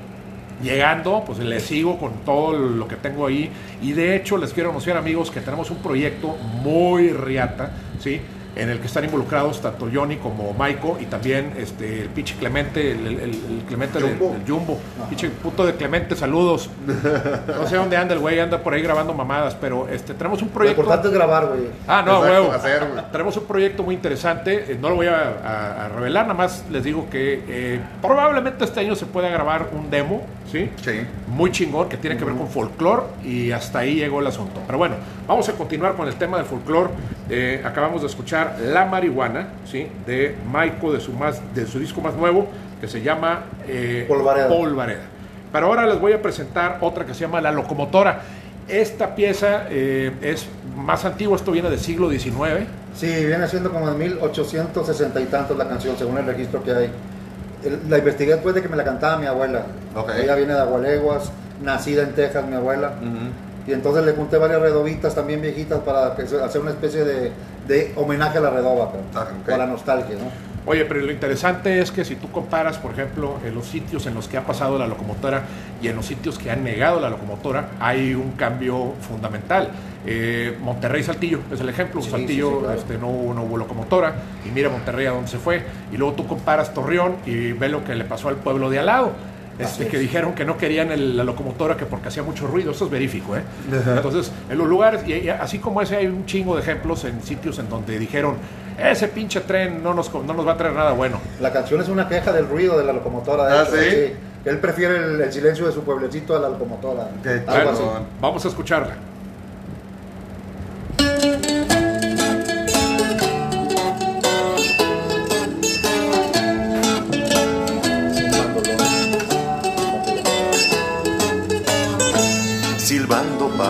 [0.62, 3.50] llegando, pues le sigo con todo lo que tengo ahí.
[3.82, 8.20] Y de hecho les quiero anunciar amigos que tenemos un proyecto muy riata, ¿sí?
[8.56, 12.92] En el que están involucrados tanto Johnny como Maiko y también este, el pinche Clemente,
[12.92, 14.32] el, el- el Clemente del- Jumbo.
[14.32, 14.78] del Jumbo.
[15.08, 16.70] Pinche puto de Clemente, saludos.
[17.58, 20.48] No sé dónde anda el güey, anda por ahí grabando mamadas, pero este, tenemos un
[20.48, 20.80] Lo proyecto.
[20.82, 21.62] importante es grabar, güey.
[21.88, 22.52] Ah, no, huevo.
[23.10, 24.72] Tenemos un proyecto muy interesante.
[24.72, 28.64] eh, No lo voy a, a- a revelar, nada más les digo que eh, probablemente
[28.64, 30.70] este año se pueda grabar un demo, ¿sí?
[30.82, 31.00] Sí.
[31.26, 34.60] Muy chingón, que tiene que ver con folclore y hasta ahí llegó el asunto.
[34.66, 36.90] Pero bueno, vamos a continuar con el tema del folclore.
[37.30, 39.86] Eh, acabamos de escuchar La Marihuana, ¿sí?
[40.06, 42.46] De Maiko, de su, más, de su disco más nuevo,
[42.80, 44.48] que se llama eh, Polvareda.
[44.48, 45.02] Polvareda.
[45.50, 48.20] Pero ahora les voy a presentar otra que se llama La Locomotora.
[48.68, 52.66] Esta pieza eh, es más antigua, esto viene del siglo XIX.
[52.94, 56.90] Sí, viene siendo como de 1860 y tantos la canción, según el registro que hay.
[57.88, 59.62] La investigué después de que me la cantaba mi abuela.
[60.18, 61.30] Ella viene de Agualeguas,
[61.62, 62.92] nacida en Texas, mi abuela.
[63.66, 67.32] Y entonces le junté varias redobitas también viejitas para hacer una especie de,
[67.66, 69.30] de homenaje a la redoba, pero, ok.
[69.46, 70.53] para la nostalgia, ¿no?
[70.66, 74.14] Oye, pero lo interesante es que si tú comparas, por ejemplo, en los sitios en
[74.14, 75.42] los que ha pasado la locomotora
[75.82, 79.68] y en los sitios que han negado la locomotora, hay un cambio fundamental.
[80.06, 82.00] Eh, Monterrey Saltillo es el ejemplo.
[82.00, 82.78] Sí, Saltillo sí, sí, claro.
[82.80, 84.14] este, no, hubo- no hubo locomotora
[84.46, 85.62] y mira Monterrey a dónde se fue.
[85.92, 88.86] Y luego tú comparas Torreón y ve lo que le pasó al pueblo de al
[88.86, 89.12] lado.
[89.58, 92.72] Este, que dijeron que no querían el- la locomotora que porque hacía mucho ruido.
[92.72, 93.42] Esto es verífico, ¿eh?
[93.96, 97.22] Entonces, en los lugares, y, y así como ese, hay un chingo de ejemplos en
[97.22, 98.36] sitios en donde dijeron,
[98.78, 101.20] ese pinche tren no nos, no nos va a traer nada bueno.
[101.40, 103.46] La canción es una queja del ruido de la locomotora.
[103.46, 104.12] de Ah, hecho, ¿sí?
[104.44, 107.08] Él prefiere el, el silencio de su pueblecito a la locomotora.
[107.46, 107.82] Algo así.
[108.20, 108.94] Vamos a escucharla.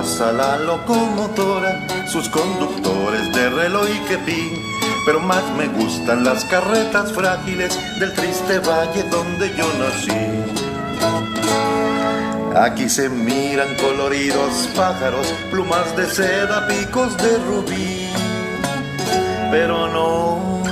[0.04, 4.62] Pasa la locomotora, sus conductores de reloj y quepín.
[5.06, 10.12] Pero más me gustan las carretas frágiles del triste valle donde yo nací.
[12.54, 18.08] Aquí se miran coloridos pájaros, plumas de seda, picos de rubí.
[19.50, 20.62] Pero no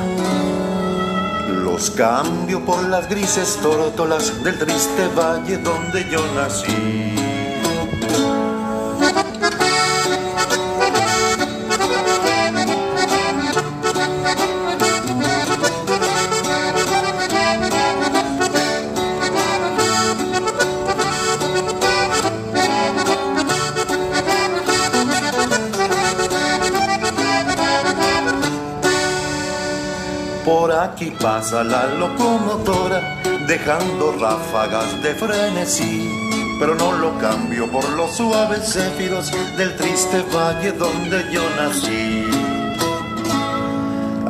[1.65, 7.12] los cambio por las grises tórtolas del triste valle donde yo nací.
[31.03, 36.09] Aquí pasa la locomotora, dejando ráfagas de frenesí.
[36.59, 42.22] Pero no lo cambio por los suaves céfiros del triste valle donde yo nací.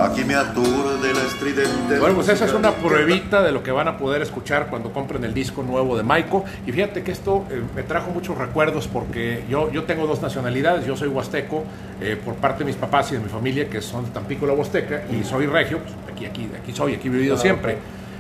[0.03, 2.01] Aquí me aturde el estridente.
[2.01, 5.23] Bueno, pues esa es una pruebita de lo que van a poder escuchar cuando compren
[5.23, 6.45] el disco nuevo de Maiko.
[6.67, 10.87] Y fíjate que esto eh, me trajo muchos recuerdos porque yo, yo tengo dos nacionalidades.
[10.87, 11.62] Yo soy huasteco
[12.01, 14.55] eh, por parte de mis papás y de mi familia, que son de Tampico, la
[14.55, 15.79] Huasteca, y soy regio.
[15.79, 17.79] Pues aquí, aquí, aquí soy, aquí he vivido siempre.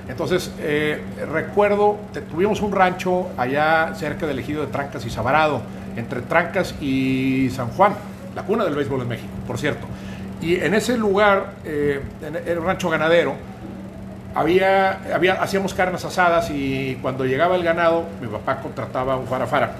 [0.08, 1.98] Entonces, eh, recuerdo,
[2.30, 5.62] tuvimos un rancho allá cerca del ejido de Trancas y Sabarado,
[5.96, 7.94] entre Trancas y San Juan,
[8.36, 9.86] la cuna del béisbol en México, por cierto.
[10.42, 13.34] Y en ese lugar, eh, en el rancho ganadero,
[14.34, 15.00] había,
[15.40, 19.72] hacíamos carnes asadas y cuando llegaba el ganado, mi papá contrataba un farafara.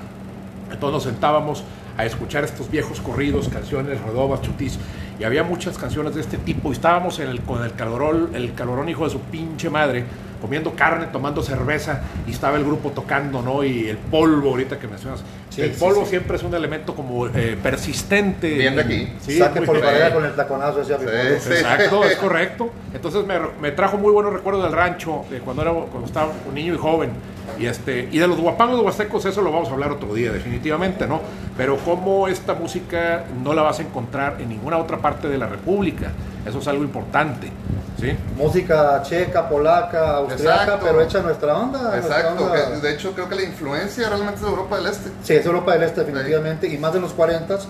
[0.70, 1.64] Entonces nos sentábamos
[1.96, 4.78] a escuchar estos viejos corridos, canciones, redobas, chutís.
[5.18, 6.70] Y había muchas canciones de este tipo.
[6.70, 10.04] Y estábamos en el, con el calorón, el calorón hijo de su pinche madre,
[10.42, 12.02] comiendo carne, tomando cerveza.
[12.26, 13.64] Y estaba el grupo tocando, ¿no?
[13.64, 15.22] Y el polvo, ahorita que mencionas.
[15.48, 16.10] Sí, el polvo sí.
[16.10, 18.52] siempre es un elemento como eh, persistente.
[18.54, 19.12] Bien de aquí.
[19.20, 20.92] Sí, Saque por barrera con el taconazo sí.
[20.92, 22.70] Exacto, es correcto.
[22.92, 26.54] Entonces me, me trajo muy buenos recuerdos del rancho, de cuando, era, cuando estaba un
[26.54, 27.10] niño y joven.
[27.58, 31.06] Y, este, y de los guapangos huastecos, eso lo vamos a hablar otro día, definitivamente,
[31.06, 31.20] ¿no?
[31.56, 35.46] Pero cómo esta música no la vas a encontrar en ninguna otra parte de la
[35.46, 36.12] República.
[36.46, 37.52] Eso es algo importante,
[38.00, 38.16] ¿sí?
[38.36, 40.86] Música checa, polaca, austriaca, Exacto.
[40.86, 41.78] pero hecha nuestra onda.
[41.78, 42.80] a nuestra Exacto, onda.
[42.80, 45.10] de hecho creo que la influencia realmente es de Europa del Este.
[45.22, 47.66] Sí, es Europa del Este definitivamente, y más de los 40 Sí.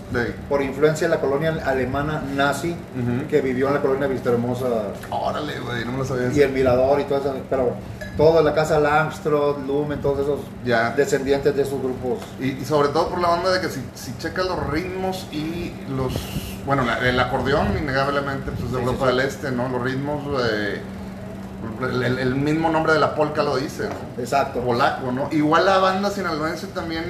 [0.48, 2.74] por influencia de la colonia alemana nazi
[3.28, 4.66] que vivió en la colonia Vista Hermosa
[5.10, 6.30] Órale, güey, no me lo sabía.
[6.32, 7.74] y el Mirador y todo eso, pero
[8.16, 10.90] toda la casa Langström, Lumen, todos esos Ya.
[10.96, 12.18] descendientes de esos grupos.
[12.40, 15.72] Y, y sobre todo por la onda de que si, si checas los ritmos y
[15.96, 16.12] los...
[16.66, 19.16] Bueno, la- el acordeón innegablemente pues, de Sí, Europa sí, sí.
[19.18, 19.68] del Este, ¿no?
[19.68, 20.22] Los ritmos...
[20.44, 20.80] eh,
[21.82, 24.22] el, el- el mismo nombre de la polka lo dice, ¿no?
[24.22, 24.60] Exacto.
[24.60, 25.28] Polaco, ¿no?
[25.30, 27.04] Igual la banda sinaloense también,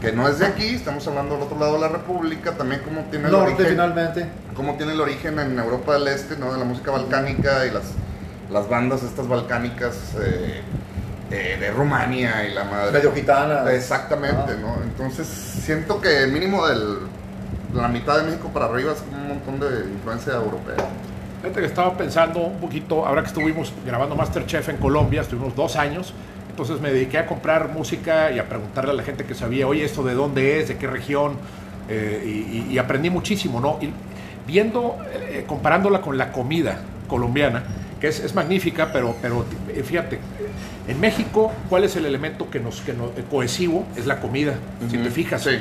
[0.00, 3.02] que no es de aquí, estamos hablando del otro lado de la República, también como
[3.10, 3.66] tiene el Norte origen...
[3.72, 4.26] finalmente.
[4.56, 6.52] cómo tiene el origen en Europa del Este, ¿no?
[6.52, 7.84] De la música balcánica y las,
[8.50, 10.62] las bandas estas balcánicas eh,
[11.30, 12.92] eh, de Rumania y la madre.
[12.92, 13.70] Medio gitana.
[13.72, 14.60] Exactamente, Ah.
[14.60, 14.76] ¿no?
[14.82, 17.02] Entonces siento que mínimo del, de
[17.72, 20.76] la mitad de México para arriba es como un montón de influencia europea.
[21.40, 25.76] Fíjate que estaba pensando un poquito, ahora que estuvimos grabando Masterchef en Colombia, estuvimos dos
[25.76, 26.14] años,
[26.50, 29.84] entonces me dediqué a comprar música y a preguntarle a la gente que sabía, oye,
[29.84, 30.68] ¿esto de dónde es?
[30.68, 31.36] ¿De qué región?
[31.88, 33.78] Eh, y, aprendí muchísimo, ¿no?
[33.80, 33.90] Y
[34.46, 37.64] viendo, eh, comparándola con la comida colombiana,
[38.00, 40.18] que es, es magnífica, pero, pero eh, fíjate,
[40.88, 43.86] en México, ¿cuál es el elemento que nos, que nos eh, cohesivo?
[43.96, 44.54] Es la comida,
[44.90, 45.42] si te fijas.
[45.42, 45.58] Sí.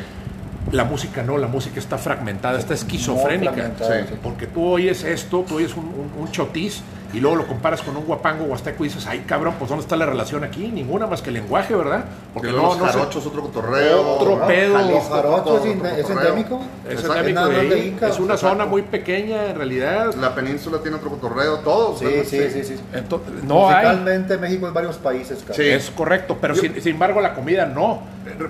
[0.71, 3.71] La música no, la música está fragmentada, está esquizofrénica.
[3.79, 4.15] sí.
[4.23, 6.81] Porque tú oyes esto, tú oyes un, un, un chotis
[7.13, 9.97] y luego lo comparas con un guapango huasteco y dices, ay cabrón, pues ¿dónde está
[9.97, 10.69] la relación aquí?
[10.69, 12.05] Ninguna más que el lenguaje, ¿verdad?
[12.33, 14.11] Porque los no, no se- jarochos, otro cotorreo.
[14.15, 14.47] Otro ¿no?
[14.47, 14.77] pedo.
[14.77, 15.65] Los Jalisco, otro es,
[16.09, 16.61] endémico.
[16.87, 17.15] es Exacto.
[17.17, 17.97] endémico de de ahí.
[17.99, 18.37] Es una exacto.
[18.37, 20.13] zona muy pequeña en realidad.
[20.15, 21.99] La península tiene otro cotorreo, todos.
[21.99, 22.23] Sí, ¿verdad?
[22.29, 22.75] sí, sí, sí.
[22.93, 23.73] Ento- no hay.
[23.87, 25.55] Musicalmente México es varios países, cara.
[25.55, 25.63] Sí.
[25.63, 28.03] Es correcto, pero Yo- sin, sin embargo la comida no.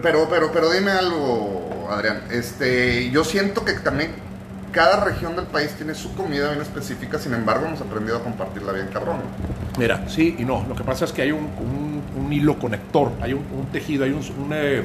[0.03, 2.21] Pero, pero, pero dime algo, Adrián.
[2.31, 4.11] Este, yo siento que también
[4.71, 8.71] cada región del país tiene su comida bien específica, sin embargo hemos aprendido a compartirla
[8.71, 9.17] bien cabrón.
[9.77, 10.65] Mira, sí y no.
[10.67, 14.03] Lo que pasa es que hay un, un- un hilo conector, hay un, un tejido,
[14.05, 14.83] hay un, un, eh,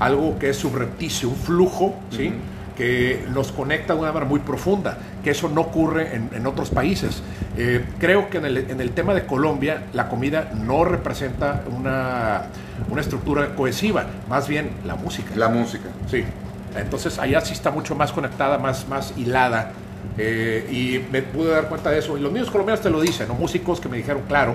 [0.00, 2.32] algo que es subrepticio, un flujo, ¿sí?
[2.76, 6.70] Que nos conecta de una manera muy profunda, que eso no ocurre en, en otros
[6.70, 7.22] países.
[7.56, 12.46] Eh, creo que en el, en el, tema de Colombia la comida no representa una,
[12.90, 15.30] una, estructura cohesiva, más bien la música.
[15.34, 15.88] La música.
[16.10, 16.22] Sí.
[16.76, 19.72] Entonces allá sí está mucho más conectada, más, más hilada.
[20.18, 22.16] Eh, y me pude dar cuenta de eso.
[22.18, 23.34] Y los niños colombianos te lo dicen, ¿no?
[23.34, 24.54] músicos que me dijeron, claro.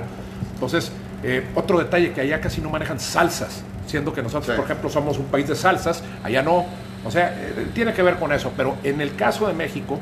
[0.53, 0.91] Entonces,
[1.23, 4.53] eh, otro detalle que allá casi no manejan salsas, siendo que nosotros, sí.
[4.55, 6.65] por ejemplo, somos un país de salsas, allá no
[7.05, 9.99] o sea, eh, tiene que ver con eso, pero en el caso de México,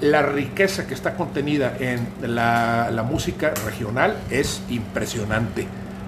[0.00, 5.66] la riqueza que está contenida en la, la música regional es impresionante.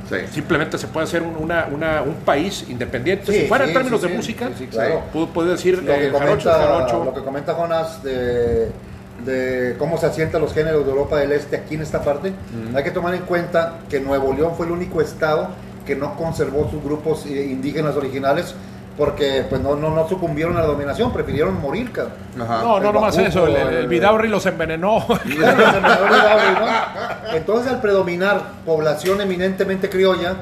[0.08, 0.16] Sí.
[0.32, 3.32] Simplemente se puede hacer un, una, una, un país independiente.
[3.32, 5.04] Sí, si fuera sí, en términos de música, claro.
[5.12, 7.04] puedo, puedo, decir lo que, comenta, jarocho.
[7.04, 8.70] lo que comenta Jonas de,
[9.24, 12.30] de, cómo se asientan los géneros de Europa del Este aquí en esta parte.
[12.30, 12.76] Mm.
[12.76, 15.48] Hay que tomar en cuenta que Nuevo León fue el único estado
[15.86, 18.54] que no conservó sus grupos eh, indígenas originales
[18.96, 22.14] porque pues no, no, no sucumbieron a la dominación, prefirieron morir, cabrón.
[22.40, 22.62] Ajá.
[22.62, 25.04] No, no, no más eso, el, el, el Vidaurri los envenenó.
[27.32, 30.34] Entonces al predominar población eminentemente criolla,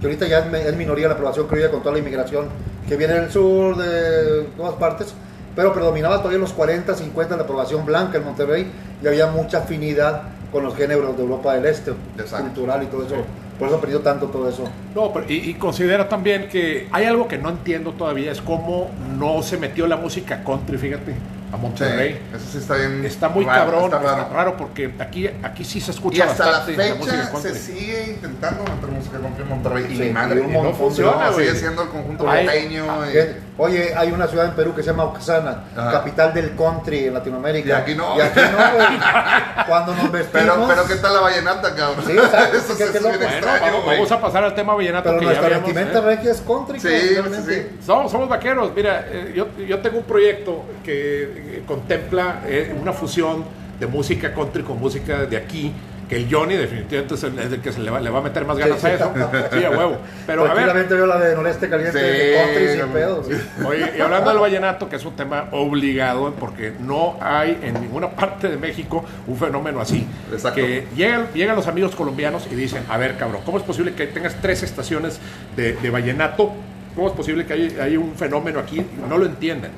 [0.00, 2.46] que ahorita ya es, es, minoría la población criolla con toda la inmigración
[2.88, 5.14] que viene del sur, de todas partes,
[5.54, 8.70] pero predominaba todavía los 40, 50 la población blanca en Monterrey
[9.02, 12.46] y había mucha afinidad con los géneros de Europa del Este, Exacto.
[12.46, 13.16] cultural y todo eso.
[13.16, 13.22] Sí.
[13.60, 14.64] Por eso ha perdido tanto todo eso.
[14.94, 18.90] No, pero, y, y, considera también que hay algo que no entiendo todavía, es cómo
[19.18, 21.14] no se metió la música country, fíjate,
[21.52, 22.12] a Monterrey.
[22.12, 23.04] Sí, eso sí está bien.
[23.04, 24.22] Está muy raro, cabrón, está raro.
[24.22, 24.56] está raro.
[24.56, 27.52] porque aquí, aquí sí se escucha y hasta bastante la, fecha la música country.
[27.52, 30.62] se sigue intentando meter música country en Monterrey Sí, y mi madre y un y
[30.62, 32.84] no funciona, no, sigue siendo el conjunto norteño.
[33.12, 35.92] Que- Oye, hay una ciudad en Perú que se llama Oaxaca, Ajá.
[35.92, 37.68] capital del country en Latinoamérica.
[37.68, 38.16] Y aquí no.
[38.16, 38.86] Y aquí no, güey.
[39.68, 40.30] Cuando nos vestimos.
[40.32, 42.04] Pero, pero ¿qué tal la vallenata, cabrón?
[42.06, 45.26] Sí, exacto, Eso es Bueno, extraño, vamos, vamos a pasar al tema vallenato pero que
[45.26, 46.00] ya nuestra vestimenta ¿eh?
[46.00, 46.80] regia es country.
[46.80, 47.66] Sí, cabrón, sí, sí.
[47.84, 48.72] Somos, somos vaqueros.
[48.74, 53.44] Mira, eh, yo, yo tengo un proyecto que eh, contempla eh, una fusión
[53.78, 55.72] de música country con música de aquí.
[56.08, 58.22] Que el Johnny definitivamente es el, es el que se le va, le va a
[58.22, 59.12] meter más ganas Sí, a eso.
[59.52, 59.98] Sí, a huevo.
[60.26, 63.26] Pero a ver, veo la de Noreste Caliente Sí, de country sin pedos.
[63.28, 63.34] sí.
[63.64, 68.10] Oye, y hablando del vallenato, que es un tema obligado, porque no hay en ninguna
[68.10, 70.04] parte de México un fenómeno así.
[70.32, 70.56] Exacto.
[70.60, 74.08] Que llegan, llegan los amigos colombianos y dicen, a ver, cabrón, ¿cómo es posible que
[74.08, 75.20] tengas tres estaciones
[75.56, 76.50] de, de vallenato?
[76.96, 78.84] ¿Cómo es posible que haya, haya un fenómeno aquí?
[79.08, 79.70] No lo entienden.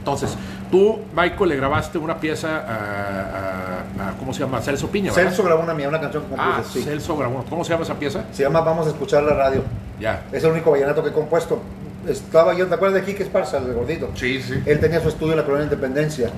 [0.00, 0.36] Entonces,
[0.70, 4.60] tú, Michael, le grabaste una pieza a, a- a- ¿cómo se llama?
[4.60, 5.28] Celso Piña, ¿verdad?
[5.30, 6.24] Celso grabó una mía, una canción.
[6.38, 6.82] Ah, sí.
[6.82, 7.44] Celso grabó.
[7.48, 8.24] ¿Cómo se llama esa pieza?
[8.32, 9.62] Se llama Vamos a escuchar la radio.
[10.00, 10.24] Ya.
[10.32, 11.60] Es el único vallenato que he compuesto.
[12.08, 14.10] Estaba yo, ¿te acuerdas de Quique Esparza, el gordito?
[14.14, 14.62] Sí, sí.
[14.66, 16.30] Él tenía su estudio en la Colonia Independencia.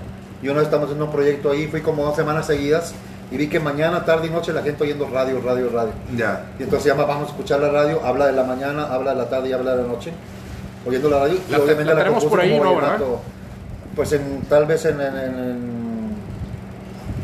[0.42, 2.94] Y una vez estamos haciendo un proyecto ahí, fui como dos semanas seguidas
[3.30, 5.90] y vi que mañana, tarde y noche la gente oyendo radio, radio, radio.
[6.16, 6.44] Ya.
[6.58, 9.16] Y entonces se llama Vamos a escuchar la radio, habla de la mañana, habla de
[9.18, 10.12] la tarde y habla de la noche,
[10.86, 11.34] oyendo la radio.
[11.46, 13.20] Y La- obviamente la tenemos compuse por ahí, ¿no, vallenato.
[13.98, 16.12] Pues en, tal vez en, en, en,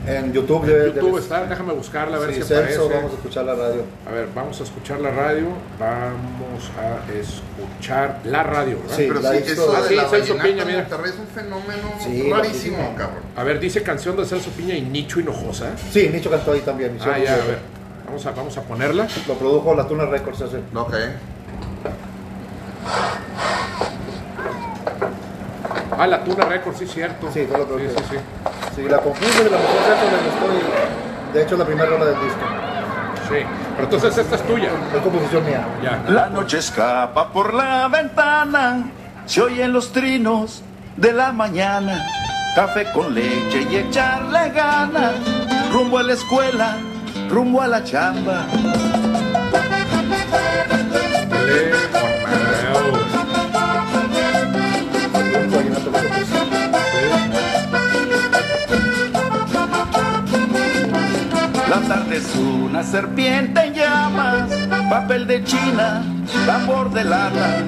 [0.09, 0.65] en YouTube.
[0.65, 2.95] En de- YouTube de- está, déjame buscarla a ver sí, si Celso, aparece.
[2.97, 3.83] vamos a escuchar la radio.
[4.09, 5.47] A ver, vamos a escuchar la radio.
[5.79, 8.97] Vamos a escuchar la radio, ¿verdad?
[8.97, 9.05] Sí.
[9.07, 10.81] Pero la sí, eso Ah, de sí, la Celso Piña, en mira.
[11.07, 13.23] Es un fenómeno Sí, rarísimo, cabrón.
[13.37, 15.69] A ver, dice canción de Celso Piña y Nicho Hinojosa.
[15.93, 16.99] Sí, Nicho cantó ahí también.
[17.01, 17.59] Ah, ya, a ver.
[18.05, 19.07] Vamos a, vamos a ponerla.
[19.29, 20.59] Lo produjo la Tuna Records ese.
[20.75, 20.95] Ok.
[25.99, 27.31] Ah, la Tuna Records, sí, cierto.
[27.33, 28.17] Sí, fue lo que sí, sí, sí.
[28.77, 32.05] Sí, la compuse y la mejor Celso le gustó y de hecho la primera rola
[32.07, 32.41] del disco.
[33.29, 33.37] Sí.
[33.77, 34.71] Pero entonces esta es tuya.
[34.95, 35.67] Es composición mía.
[35.83, 36.03] Ya.
[36.09, 38.85] La noche escapa por la ventana,
[39.27, 40.63] se oyen los trinos
[40.97, 42.05] de la mañana.
[42.55, 45.15] Café con leche y echarle ganas,
[45.73, 46.77] rumbo a la escuela,
[47.29, 48.47] rumbo a la chamba.
[51.31, 51.73] Dale,
[62.15, 64.49] es una serpiente en llamas,
[64.89, 66.05] papel de china,
[66.47, 67.59] tambor de lata.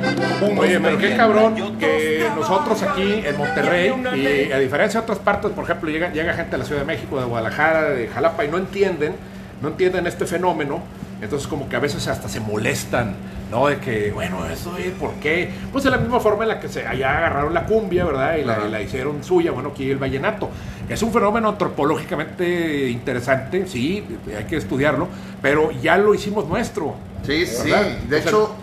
[0.56, 5.50] Oye, pero qué cabrón que nosotros aquí en Monterrey, y a diferencia de otras partes,
[5.50, 8.48] por ejemplo, llega, llega gente de la Ciudad de México, de Guadalajara, de Jalapa, y
[8.48, 9.16] no entienden,
[9.60, 10.80] no entienden este fenómeno,
[11.22, 13.14] entonces como que a veces hasta se molestan,
[13.50, 13.68] ¿no?
[13.68, 15.50] De que, bueno, eso es, ¿por qué?
[15.72, 18.36] Pues de la misma forma en la que se, allá agarraron la cumbia, ¿verdad?
[18.36, 20.50] Y la, y la hicieron suya, bueno, aquí el vallenato.
[20.88, 24.04] Es un fenómeno antropológicamente interesante, sí,
[24.36, 25.08] hay que estudiarlo,
[25.42, 26.94] pero ya lo hicimos nuestro.
[27.24, 27.70] Sí, sí.
[27.70, 27.86] ¿Verdad?
[28.08, 28.54] De O sea, hecho,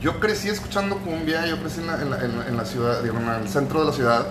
[0.00, 3.28] yo crecí escuchando cumbia, yo crecí en la, en la- en la- ciudad, digo, en
[3.42, 4.26] el centro de la ciudad.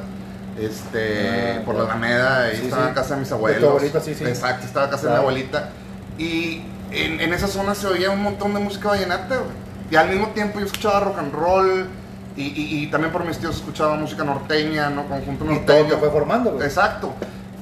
[0.60, 2.90] Este, Ah, por la Alameda, ahí sí, estaba sí.
[2.90, 3.64] en casa de mis De tu abuelos.
[3.70, 4.24] abuelita, sí, sí.
[4.26, 5.70] Exacto, estaba en casa de mi abuelita.
[6.18, 9.68] Y en, en esa zona se oía un montón de música vallenata, güey.
[9.90, 11.88] Y al mismo tiempo yo escuchaba rock and roll.
[12.36, 15.06] Y, y- y también por mis tíos escuchaba música norteña, ¿no?
[15.08, 15.90] Conjunto Y todo norteño.
[15.90, 16.66] te fue formando, güey.
[16.68, 17.14] Exacto.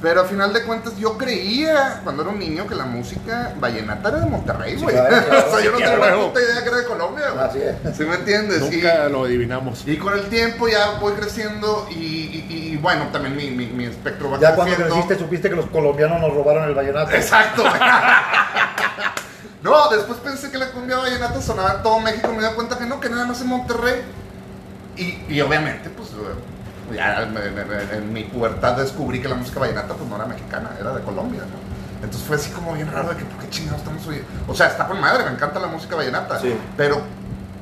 [0.02, 4.10] Pero al final de cuentas yo creía cuando era un niño que la música vallenata
[4.10, 4.94] era de Monterrey, Sí, güey.
[4.96, 5.46] claro, claro.
[5.48, 7.46] o sea, yo no Sí, tenía una puta idea que era de Colombia, güey.
[7.46, 7.98] Así es.
[7.98, 8.62] ¿Sí me entiendes?
[8.72, 9.88] Y- Nunca lo adivinamos.
[9.88, 13.86] y con el tiempo ya voy creciendo y, y- y, bueno, también mi, mi, mi
[13.86, 14.94] espectro va Ya cuando creciendo.
[14.96, 17.12] creciste supiste que los colombianos nos robaron el vallenato.
[17.12, 17.64] Exacto.
[19.66, 22.86] no, después pensé que la cumbia vallenata sonaba en todo México me di cuenta que
[22.86, 24.02] no, que nada más en Monterrey.
[24.96, 29.60] Y, y obviamente, pues eh, ya en, en- en mi pubertad descubrí que la música
[29.60, 32.04] vallenata pues no era mexicana, era de Colombia, ¿no?
[32.04, 34.28] Entonces fue así como bien raro de que por qué chingados estamos oyendo.
[34.48, 36.40] O sea, está con madre, me encanta la música vallenata.
[36.40, 36.56] Sí.
[36.78, 37.02] Pero,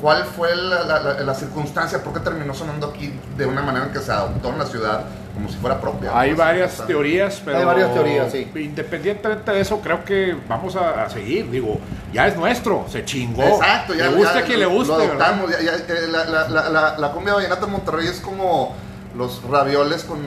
[0.03, 2.03] ¿cuál fue la, la- la- la circunstancia?
[2.03, 5.05] ¿Por qué terminó sonando aquí de una manera en que se adoptó en la ciudad
[5.33, 6.11] como si fuera propia?
[6.13, 8.51] Hay Pues, varias teorías, pero Hay varias teorías, sí.
[8.53, 11.49] independientemente de eso, creo que vamos a, a seguir.
[11.49, 11.79] Digo,
[12.11, 13.43] ya es nuestro, se chingó.
[13.43, 15.21] Exacto, ya le guste ya a quien le guste, Lo ¿verdad?
[15.21, 18.75] adoptamos, ya- ya, eh, la, la, la, la, la cumbia vallenata en Monterrey es como
[19.17, 20.19] los ravioles con,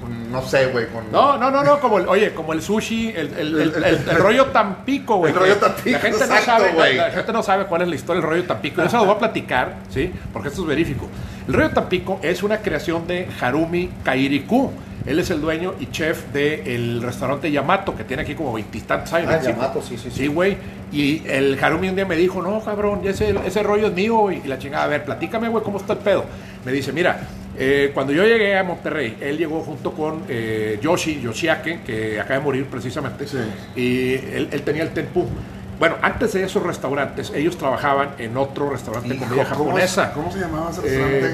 [0.00, 1.10] con, no sé, güey, con...
[1.12, 4.16] No, no, no, no, como el, oye, como el sushi, el, el, el, el- el
[4.18, 5.32] rollo Tampico, güey.
[5.32, 6.96] El rollo Tampico, La gente, no sabe, güey.
[6.96, 8.82] la, la gente no sabe cuál es la historia del rollo Tampico.
[8.82, 10.10] Yo se lo voy a platicar, ¿sí?
[10.32, 11.06] Porque esto es verífico.
[11.46, 14.72] El rollo Tampico es una creación de Harumi Kairiku.
[15.04, 19.26] Él es el dueño y chef del restaurante Yamato, que tiene aquí como veintitantos años.
[19.28, 19.60] Ah, 25.
[19.60, 20.16] Yamato, sí, sí, sí.
[20.16, 20.56] Sí, güey.
[20.92, 24.16] Y el Harumi un día me dijo, no, cabrón, ese, ese rollo es mío.
[24.18, 24.40] güey".
[24.44, 26.24] Y la chingada, a ver, platícame, güey, cómo está el pedo.
[26.64, 27.20] Me dice, mira,
[27.58, 32.38] eh, cuando yo llegué a Monterrey, él llegó junto con eh, Yoshi, Yoshiake, que acaba
[32.38, 33.26] de morir precisamente.
[33.26, 33.38] Sí.
[33.76, 35.26] Y él, él tenía el Tenpu.
[35.78, 40.12] Bueno, antes de esos restaurantes, ellos trabajaban en otro restaurante de comida ¿cómo japonesa.
[40.12, 41.32] ¿Cómo se llamaba ese restaurante?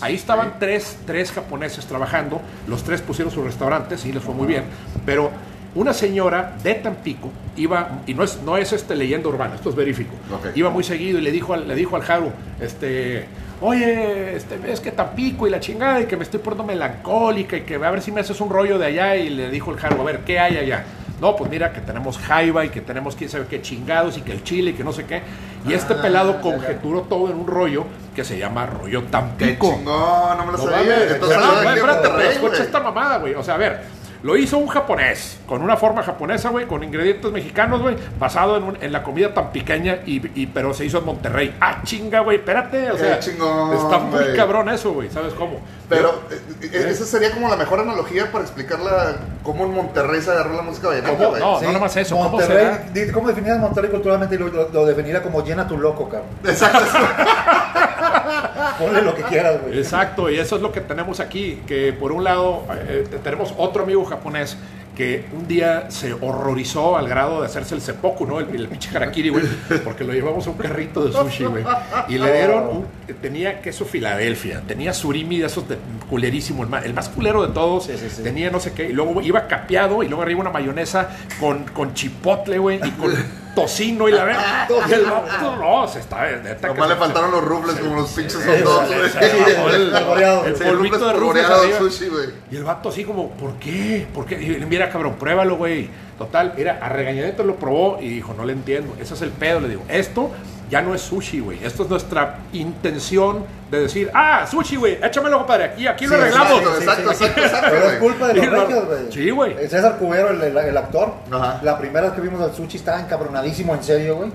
[0.00, 4.46] Ahí estaban tres, tres japoneses trabajando, los tres pusieron sus restaurantes y les fue muy
[4.46, 4.62] bien,
[5.04, 5.32] pero
[5.74, 9.74] una señora de Tampico iba, y no es, no es este leyenda urbana, esto es
[9.74, 10.14] verífico,
[10.54, 13.24] iba muy seguido y le dijo al, le dijo al Haru, este,
[13.60, 17.62] oye, este, es que Tampico y la chingada, y que me estoy poniendo melancólica, y
[17.62, 20.00] que a ver si me haces un rollo de allá, y le dijo el Haru,
[20.00, 20.84] a ver, ¿qué hay allá?
[21.20, 24.32] No, pues mira que tenemos jaiba y que tenemos quién sabe qué chingados y que
[24.32, 25.22] el chile y que no sé qué.
[25.66, 29.72] Y este Ah, pelado conjeturó todo en un rollo que se llama rollo ¡Qué Tampico.
[29.74, 30.36] chingón!
[30.36, 30.78] No me lo No sabía.
[30.94, 31.74] mames, Entonces, no, ¿sabes no, qué?
[31.80, 33.32] espérate, pero escucha esta mamada, güey.
[33.34, 33.80] O sea, a ver,
[34.22, 38.62] lo hizo un japonés, con una forma japonesa, güey, con ingredientes mexicanos, güey, basado en,
[38.64, 41.56] un- en la comida tan pequeña, y, y- pero se hizo en Monterrey.
[41.60, 42.90] Ah, chinga, güey, espérate.
[42.90, 44.36] O sea, chingón, está muy güey.
[44.36, 45.60] cabrón eso, güey, ¿sabes cómo?
[45.88, 46.40] Pero eh,
[46.72, 50.54] eh, esa sería como la mejor analogía para explicar la, cómo en Monterrey se agarró
[50.56, 51.28] la música vallenata, ¿Cómo?
[51.30, 51.40] güey.
[51.40, 53.12] No, no nomás eso, ¿cómo Monterrey, será?
[53.12, 54.34] ¿cómo definirías Monterrey culturalmente?
[54.34, 56.28] Y Lo, lo, lo definiría como llena tu loco, cabrón.
[56.44, 56.80] Exacto.
[58.78, 59.78] Ponle lo que quieras, güey.
[59.78, 63.84] Exacto, y eso es lo que tenemos aquí, que por un lado eh, tenemos otro
[63.84, 64.56] amigo japonés
[64.96, 68.40] que un día se horrorizó al grado de hacerse el seppuku, ¿no?
[68.40, 69.44] El, el pinche harakiri, güey,
[69.84, 71.64] porque lo llevamos a un carrito de sushi, güey.
[72.08, 72.86] Y le dieron, un-
[73.20, 75.76] tenía queso Filadelfia, tenía surimi de esos de
[76.08, 78.22] culerísimo, el más, el más culero de todos, Sí, sí, sí.
[78.22, 81.92] tenía no sé qué, y luego iba capeado y luego arriba una mayonesa con, con
[81.92, 83.12] chipotle, güey, y con
[83.54, 84.68] tocino y la verdad.
[84.88, 88.36] Y el vato, no, se está, neta, Nomás le faltaron los rubles como los pinches
[88.66, 91.78] El- polvito de rufles polvoreado arriba.
[91.78, 92.28] sushi, güey.
[92.50, 94.06] Y el vato así como, ¿por qué?
[94.14, 94.40] ¿Por qué?
[94.40, 95.88] Y, mira, cabrón, pruébalo, güey.
[96.18, 98.94] Total, mira, a regañadito lo probó y dijo, no le entiendo.
[99.00, 99.82] Ese es el pedo, le digo.
[99.88, 100.30] Esto
[100.70, 101.62] ya no es sushi, güey.
[101.62, 105.64] Esto es nuestra intención de decir, ah, sushi, güey, échamelo, compadre.
[105.64, 106.60] Aquí, aquí lo arreglamos.
[106.62, 108.98] exacto, exacto, exacto, exacto, Pero es culpa de los regios, güey.
[109.12, 109.68] Sí, güey.
[109.68, 111.60] César Cubero, el, el- el actor, Ajá.
[111.62, 114.30] la primera vez que vimos al sushi estaba encabronadísimo, en serio, güey.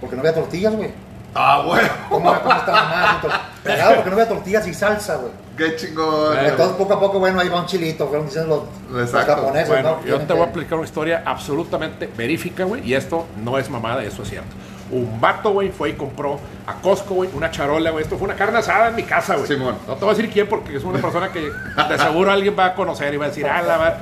[0.00, 0.90] Porque no había tortillas, güey.
[1.34, 1.86] Ah, güey.
[2.08, 3.16] ¿Cómo, cómo estaba más?
[3.62, 5.32] Pegado porque no había tortillas y salsa, güey.
[5.56, 6.26] Qué chingón.
[6.34, 6.48] Bueno.
[6.48, 9.98] Entonces, poco a poco, bueno, ahí va un chilito, fueron diciendo los, los japoneses, Bueno,
[10.00, 10.06] ¿no?
[10.06, 12.86] yo te voy a explicar una historia absolutamente verífica, güey.
[12.88, 14.48] Y esto no es mamada, eso es cierto.
[14.90, 18.04] Un vato, güey, fue y compró a Costco, güey, una charola, güey.
[18.04, 19.46] Esto fue una carne asada en mi casa, güey.
[19.46, 19.76] Simón.
[19.86, 22.66] No te voy a decir quién porque es una persona que de seguro alguien va
[22.66, 23.98] a conocer y va a decir, ah, la va-".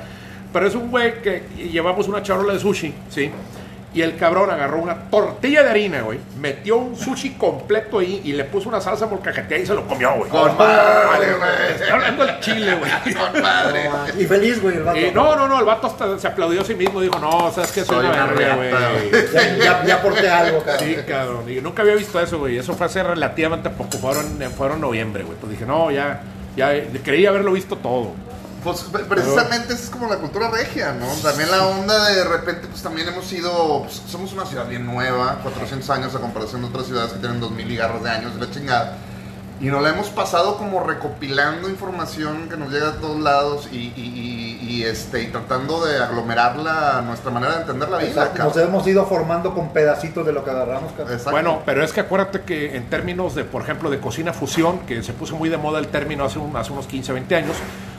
[0.53, 3.31] Pero es un güey que llevamos una charola de sushi, ¿sí?
[3.97, 6.19] Y el cabrón agarró una tortilla de harina, güey.
[6.39, 10.13] Metió un sushi completo ahí y le puso una salsa molcajeteada y se lo comió,
[10.17, 10.29] güey.
[10.29, 11.89] Con madre, güey.
[11.91, 12.91] hablando del chile, güey.
[13.15, 13.89] Con madre.
[14.19, 14.99] Y feliz, güey, el vato.
[14.99, 17.01] Y no, no, no, el vato hasta se aplaudió a sí mismo.
[17.01, 18.69] Dijo, no, sabes que soy, Soy una verga, güey.
[18.69, 19.25] güey.
[19.33, 20.87] Ya, ya, ya aporté algo, cabrón.
[20.87, 21.51] Sí, cabrón.
[21.51, 22.55] Y nunca había visto eso, güey.
[22.55, 23.97] Eso fue hace relativamente poco.
[23.97, 25.39] Fueron, fueron noviembre, güey.
[25.39, 26.21] Pues dije, no, ya,
[26.55, 26.71] ya
[27.03, 28.13] creí haberlo visto todo.
[28.73, 31.07] Pues pre- precisamente esa es como la cultura regia, ¿no?
[31.23, 35.39] También la onda de repente, pues también hemos sido, pues, somos una ciudad bien nueva,
[35.43, 38.45] 400 años a comparación de otras ciudades que tienen 2000 y garras de años, de
[38.45, 38.97] la chingada.
[39.59, 43.91] y nos la hemos pasado como recopilando información que nos llega a todos lados y,
[43.95, 48.07] y- y- y, este, y tratando de aglomerarla a nuestra manera de entender la vida.
[48.09, 50.91] Exacto, nos hemos ido formando con pedacitos de lo que agarramos.
[50.99, 51.31] Exacto.
[51.31, 55.01] Bueno, pero es que acuérdate que en términos de, por ejemplo, de cocina fusión, que
[55.01, 57.55] se puso muy de moda el término hace, un- hace unos 15, 20 años,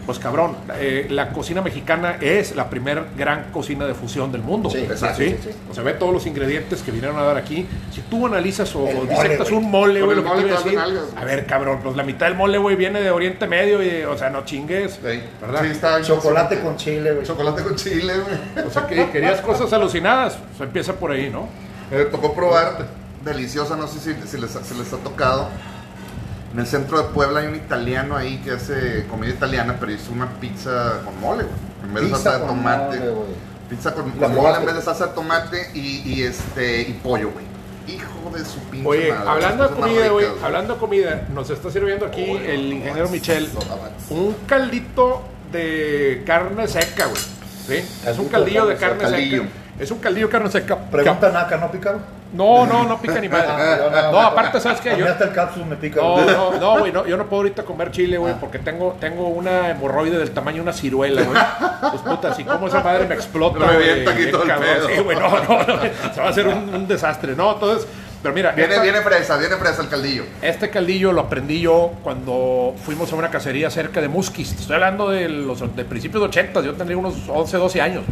[0.09, 4.71] pues cabrón, eh, la cocina mexicana es la primer gran cocina de fusión del mundo.
[4.71, 5.51] Sí, exacto, sí, sí.
[5.71, 7.67] O sea, ve todos los ingredientes que vinieron a dar aquí.
[7.93, 10.79] Si tú analizas o, El o mole, disectas un mole, güey, lo que mole decir.
[11.15, 14.17] A ver, cabrón, pues la mitad del mole, güey, viene de Oriente Medio y, o
[14.17, 14.93] sea, no chingues.
[14.93, 15.61] Sí, ¿Verdad?
[15.61, 17.27] Sí, está bien Chocolate con chile, güey.
[17.27, 18.67] Chocolate con chile, güey.
[18.67, 20.39] O sea, que querías cosas alucinadas.
[20.55, 21.51] O sea, empieza por ahí, ¿no?
[21.91, 22.79] Me tocó probar
[23.27, 25.51] deliciosa, no sé si, si les, si les ha tocado.
[26.53, 30.12] En el centro de Puebla hay un italiano ahí que hace comida italiana, pero hizo
[30.12, 31.57] una pizza con mole, güey.
[31.84, 32.99] En vez de Pizza salsa de con tomate.
[32.99, 33.28] mole, güey.
[33.68, 37.44] pizza con, mole en vez de salsa de tomate y, y este y pollo, güey.
[37.86, 41.70] Hijo de su pinche Oye, madre, hablando de comida, güey, hablando de comida, nos está
[41.70, 43.49] sirviendo aquí el ingeniero Michel
[44.11, 45.22] un caldito
[45.53, 47.22] de carne seca, güey.
[47.66, 47.84] ¿Sí?
[48.07, 49.49] Es un de caldillo de carne seca.
[49.78, 50.78] Es un caldillo de carne seca.
[50.90, 52.18] Pregunta Naka, ¿no picaron?
[52.33, 53.47] No, no, no pica ni madre.
[53.49, 54.97] Ah, No, aparte, ¿sabes qué?
[54.99, 56.01] Yo, hasta el cápsula me pica.
[56.01, 56.26] no, güey.
[56.26, 59.70] no, no, güey, no, yo no puedo ahorita comer chile, güey, porque tengo, tengo una
[59.70, 61.39] hemorroide del tamaño de una ciruela, güey.
[61.91, 64.05] Pues puta, si como esa madre me explota, güey.
[64.97, 65.83] Sí, güey, no, no, no,
[66.14, 67.53] se va a hacer un, un desastre, ¿no?
[67.55, 67.87] Entonces,
[68.22, 70.24] pero mira, Viene, esta- viene fresa, viene fresa el caldillo.
[70.43, 74.53] este caldillo lo aprendí yo cuando fuimos a una cacería cerca de Musquis.
[74.53, 78.03] Estoy hablando de los de principios de 80, yo tendría unos 11, 12 años.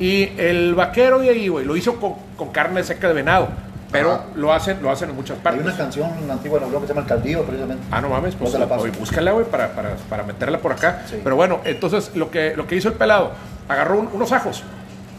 [0.00, 3.48] Y el vaquero de ahí, güey, lo hizo con, con carne seca de venado.
[3.92, 4.24] Pero Ajá.
[4.36, 5.62] lo hacen, lo hacen en muchas Hay partes.
[5.64, 7.82] una canción antigua en el blog que se llama El Caldillo, precisamente.
[7.90, 11.02] Ah, no mames, pues la oye, búscala, güey, para, para, para meterla por acá.
[11.10, 11.16] Sí.
[11.22, 13.32] Pero bueno, entonces lo que, lo que hizo el pelado,
[13.68, 14.62] agarró un- unos ajos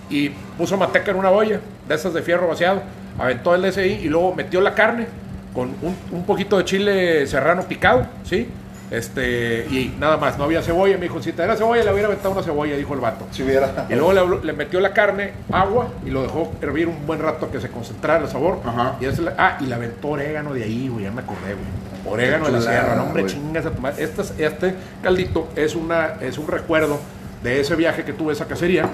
[0.09, 2.81] y puso manteca en una olla, de esas de fierro vaciado,
[3.19, 5.07] aventó el DSI y luego metió la carne
[5.53, 8.47] con un, un poquito de chile serrano picado, ¿sí?
[8.91, 10.95] Este, y nada más, no había cebolla.
[10.97, 13.25] Me dijo, si te diera cebolla, le hubiera aventado una cebolla, dijo el vato.
[13.31, 13.87] Si hubiera.
[13.89, 17.49] Y luego le, le metió la carne, agua, y lo dejó hervir un buen rato
[17.49, 18.59] que se concentrara el sabor.
[18.65, 18.95] Ajá.
[18.99, 22.13] Y le- ah, y le aventó orégano de ahí, güey, ya me acordé, güey.
[22.13, 23.93] Orégano de la sierra, no, hombre, chingas a tomar.
[23.97, 26.99] Este, es- este caldito es, una, es un recuerdo
[27.43, 28.89] de ese viaje que tuve a esa cacería.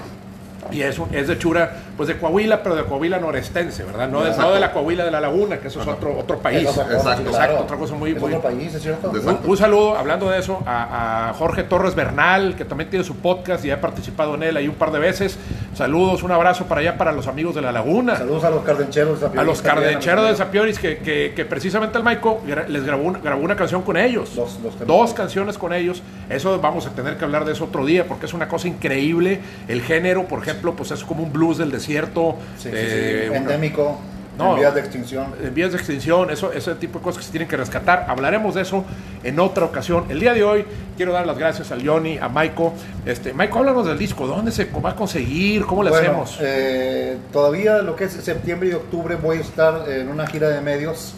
[0.70, 4.08] Y es, es de Chura, pues de Coahuila, pero de Coahuila norestense, ¿verdad?
[4.08, 6.68] No de, no de la Coahuila de la Laguna, que eso es otro, otro país.
[6.68, 7.58] Exacto, exacto, claro.
[7.60, 9.08] otra cosa muy- Es muy- otro país, ¿es cierto?
[9.10, 13.04] De- Un, un saludo, hablando de eso, a, a Jorge Torres Bernal, que también tiene
[13.04, 15.38] su podcast y ha participado en él ahí un par de veces.
[15.74, 18.16] Saludos, un abrazo para allá, para los amigos de La Laguna.
[18.16, 20.36] Saludos a los cardencheros de A Zapioris los también, cardencheros de.
[20.36, 24.34] Sapioris, que, que, que precisamente el Maico les grabó, una- grabó una canción con ellos.
[24.34, 24.86] Dos temas.
[24.86, 26.02] Dos canciones con ellos.
[26.28, 29.40] Eso vamos a tener que hablar de eso otro día, porque es una cosa increíble.
[29.68, 32.36] El género, por ejemplo, pues es como un blues del desierto.
[32.56, 33.28] Sí, sí, eh, sí.
[33.30, 33.98] una- Endémico,
[34.36, 34.52] No.
[34.54, 35.34] en vías de extinción.
[35.42, 38.06] en vías de extinción, eso, ese tipo de cosas que se tienen que rescatar.
[38.08, 38.84] Hablaremos de eso
[39.24, 40.04] en otra ocasión.
[40.08, 40.64] El día de hoy
[40.96, 42.72] quiero dar las gracias al Johnny, a Maiko.
[43.04, 44.26] Este, Maiko, háblanos del disco.
[44.28, 45.64] ¿Dónde se va a conseguir?
[45.66, 46.38] ¿Cómo le Bueno, hacemos?
[46.40, 50.60] eh, todavía lo que es septiembre y octubre voy a estar en una gira de
[50.60, 51.14] medios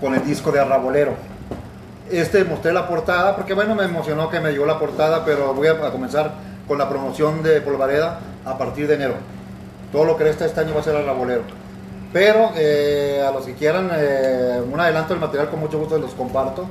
[0.00, 1.14] con el disco de Arrabolero.
[2.10, 5.68] Este mostré la portada porque bueno me emocionó que me llegó la portada, pero voy
[5.68, 6.32] a, a comenzar
[6.66, 8.18] con la promoción de Polvareda
[8.48, 9.14] a partir de enero.
[9.92, 11.42] Todo lo que resta este año va a ser Arrabolero.
[12.12, 16.12] Pero eh, a los que quieran eh, un adelanto del material con mucho gusto los
[16.12, 16.66] comparto.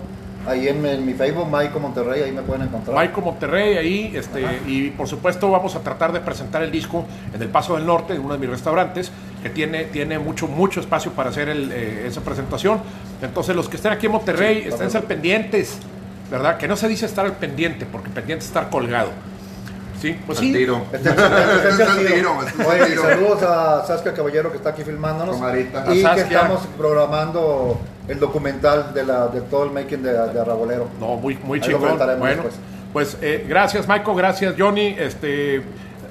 [0.47, 2.95] Ahí en, en mi Facebook, Maico Monterrey, ahí me pueden encontrar.
[2.95, 7.03] Maiko Monterrey ahí, este, y por supuesto vamos a tratar de presentar el disco
[7.33, 9.11] en el Paso del Norte, en uno de mis restaurantes,
[9.43, 12.79] que tiene, tiene mucho, mucho espacio para hacer el, eh, esa presentación.
[13.21, 15.79] Entonces los que estén aquí en Monterrey, Sí, estén al pendientes,
[16.31, 16.55] ¿verdad?
[16.55, 19.09] Que no se dice estar al pendiente, porque pendiente es estar colgado.
[19.99, 20.53] Sí, pues Al sí.
[20.53, 20.81] tiro.
[20.93, 25.37] Este este Este este Oye, saludos a Saskia Caballero que está aquí filmándonos.
[25.91, 30.87] Y que estamos programando el documental de, la, de todo el making de, de Arrabolero.
[30.99, 31.97] No, muy, muy Ahí lo chingón.
[32.19, 32.55] Bueno, después.
[32.93, 34.95] pues eh, gracias, Michael, gracias, Johnny.
[34.97, 35.61] Este,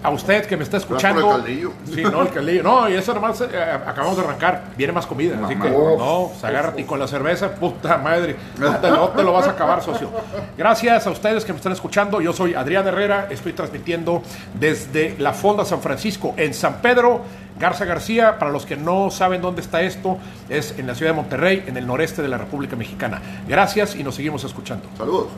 [0.07, 1.21] a usted que me está escuchando.
[1.21, 1.73] por el caldillo.
[1.93, 2.63] Sí, no, el caldillo.
[2.63, 3.47] No, y eso nomás eh,
[3.87, 4.67] acabamos de arrancar.
[4.77, 5.37] Viene más comida.
[5.45, 8.37] así que, no, se agarra y con la cerveza, puta madre.
[8.57, 10.09] No te, no te lo vas a acabar, socio.
[10.57, 12.21] Gracias a ustedes que me están escuchando.
[12.21, 13.27] Yo soy Adrián Herrera.
[13.31, 14.23] Estoy transmitiendo
[14.55, 17.23] desde la Fonda San Francisco, en San Pedro.
[17.59, 20.19] Garza García, para los que no saben dónde está esto,
[20.51, 23.23] es en la ciudad de Monterrey, en el noreste de la República Mexicana.
[23.49, 24.87] Gracias y nos seguimos escuchando.
[24.99, 25.29] Saludos.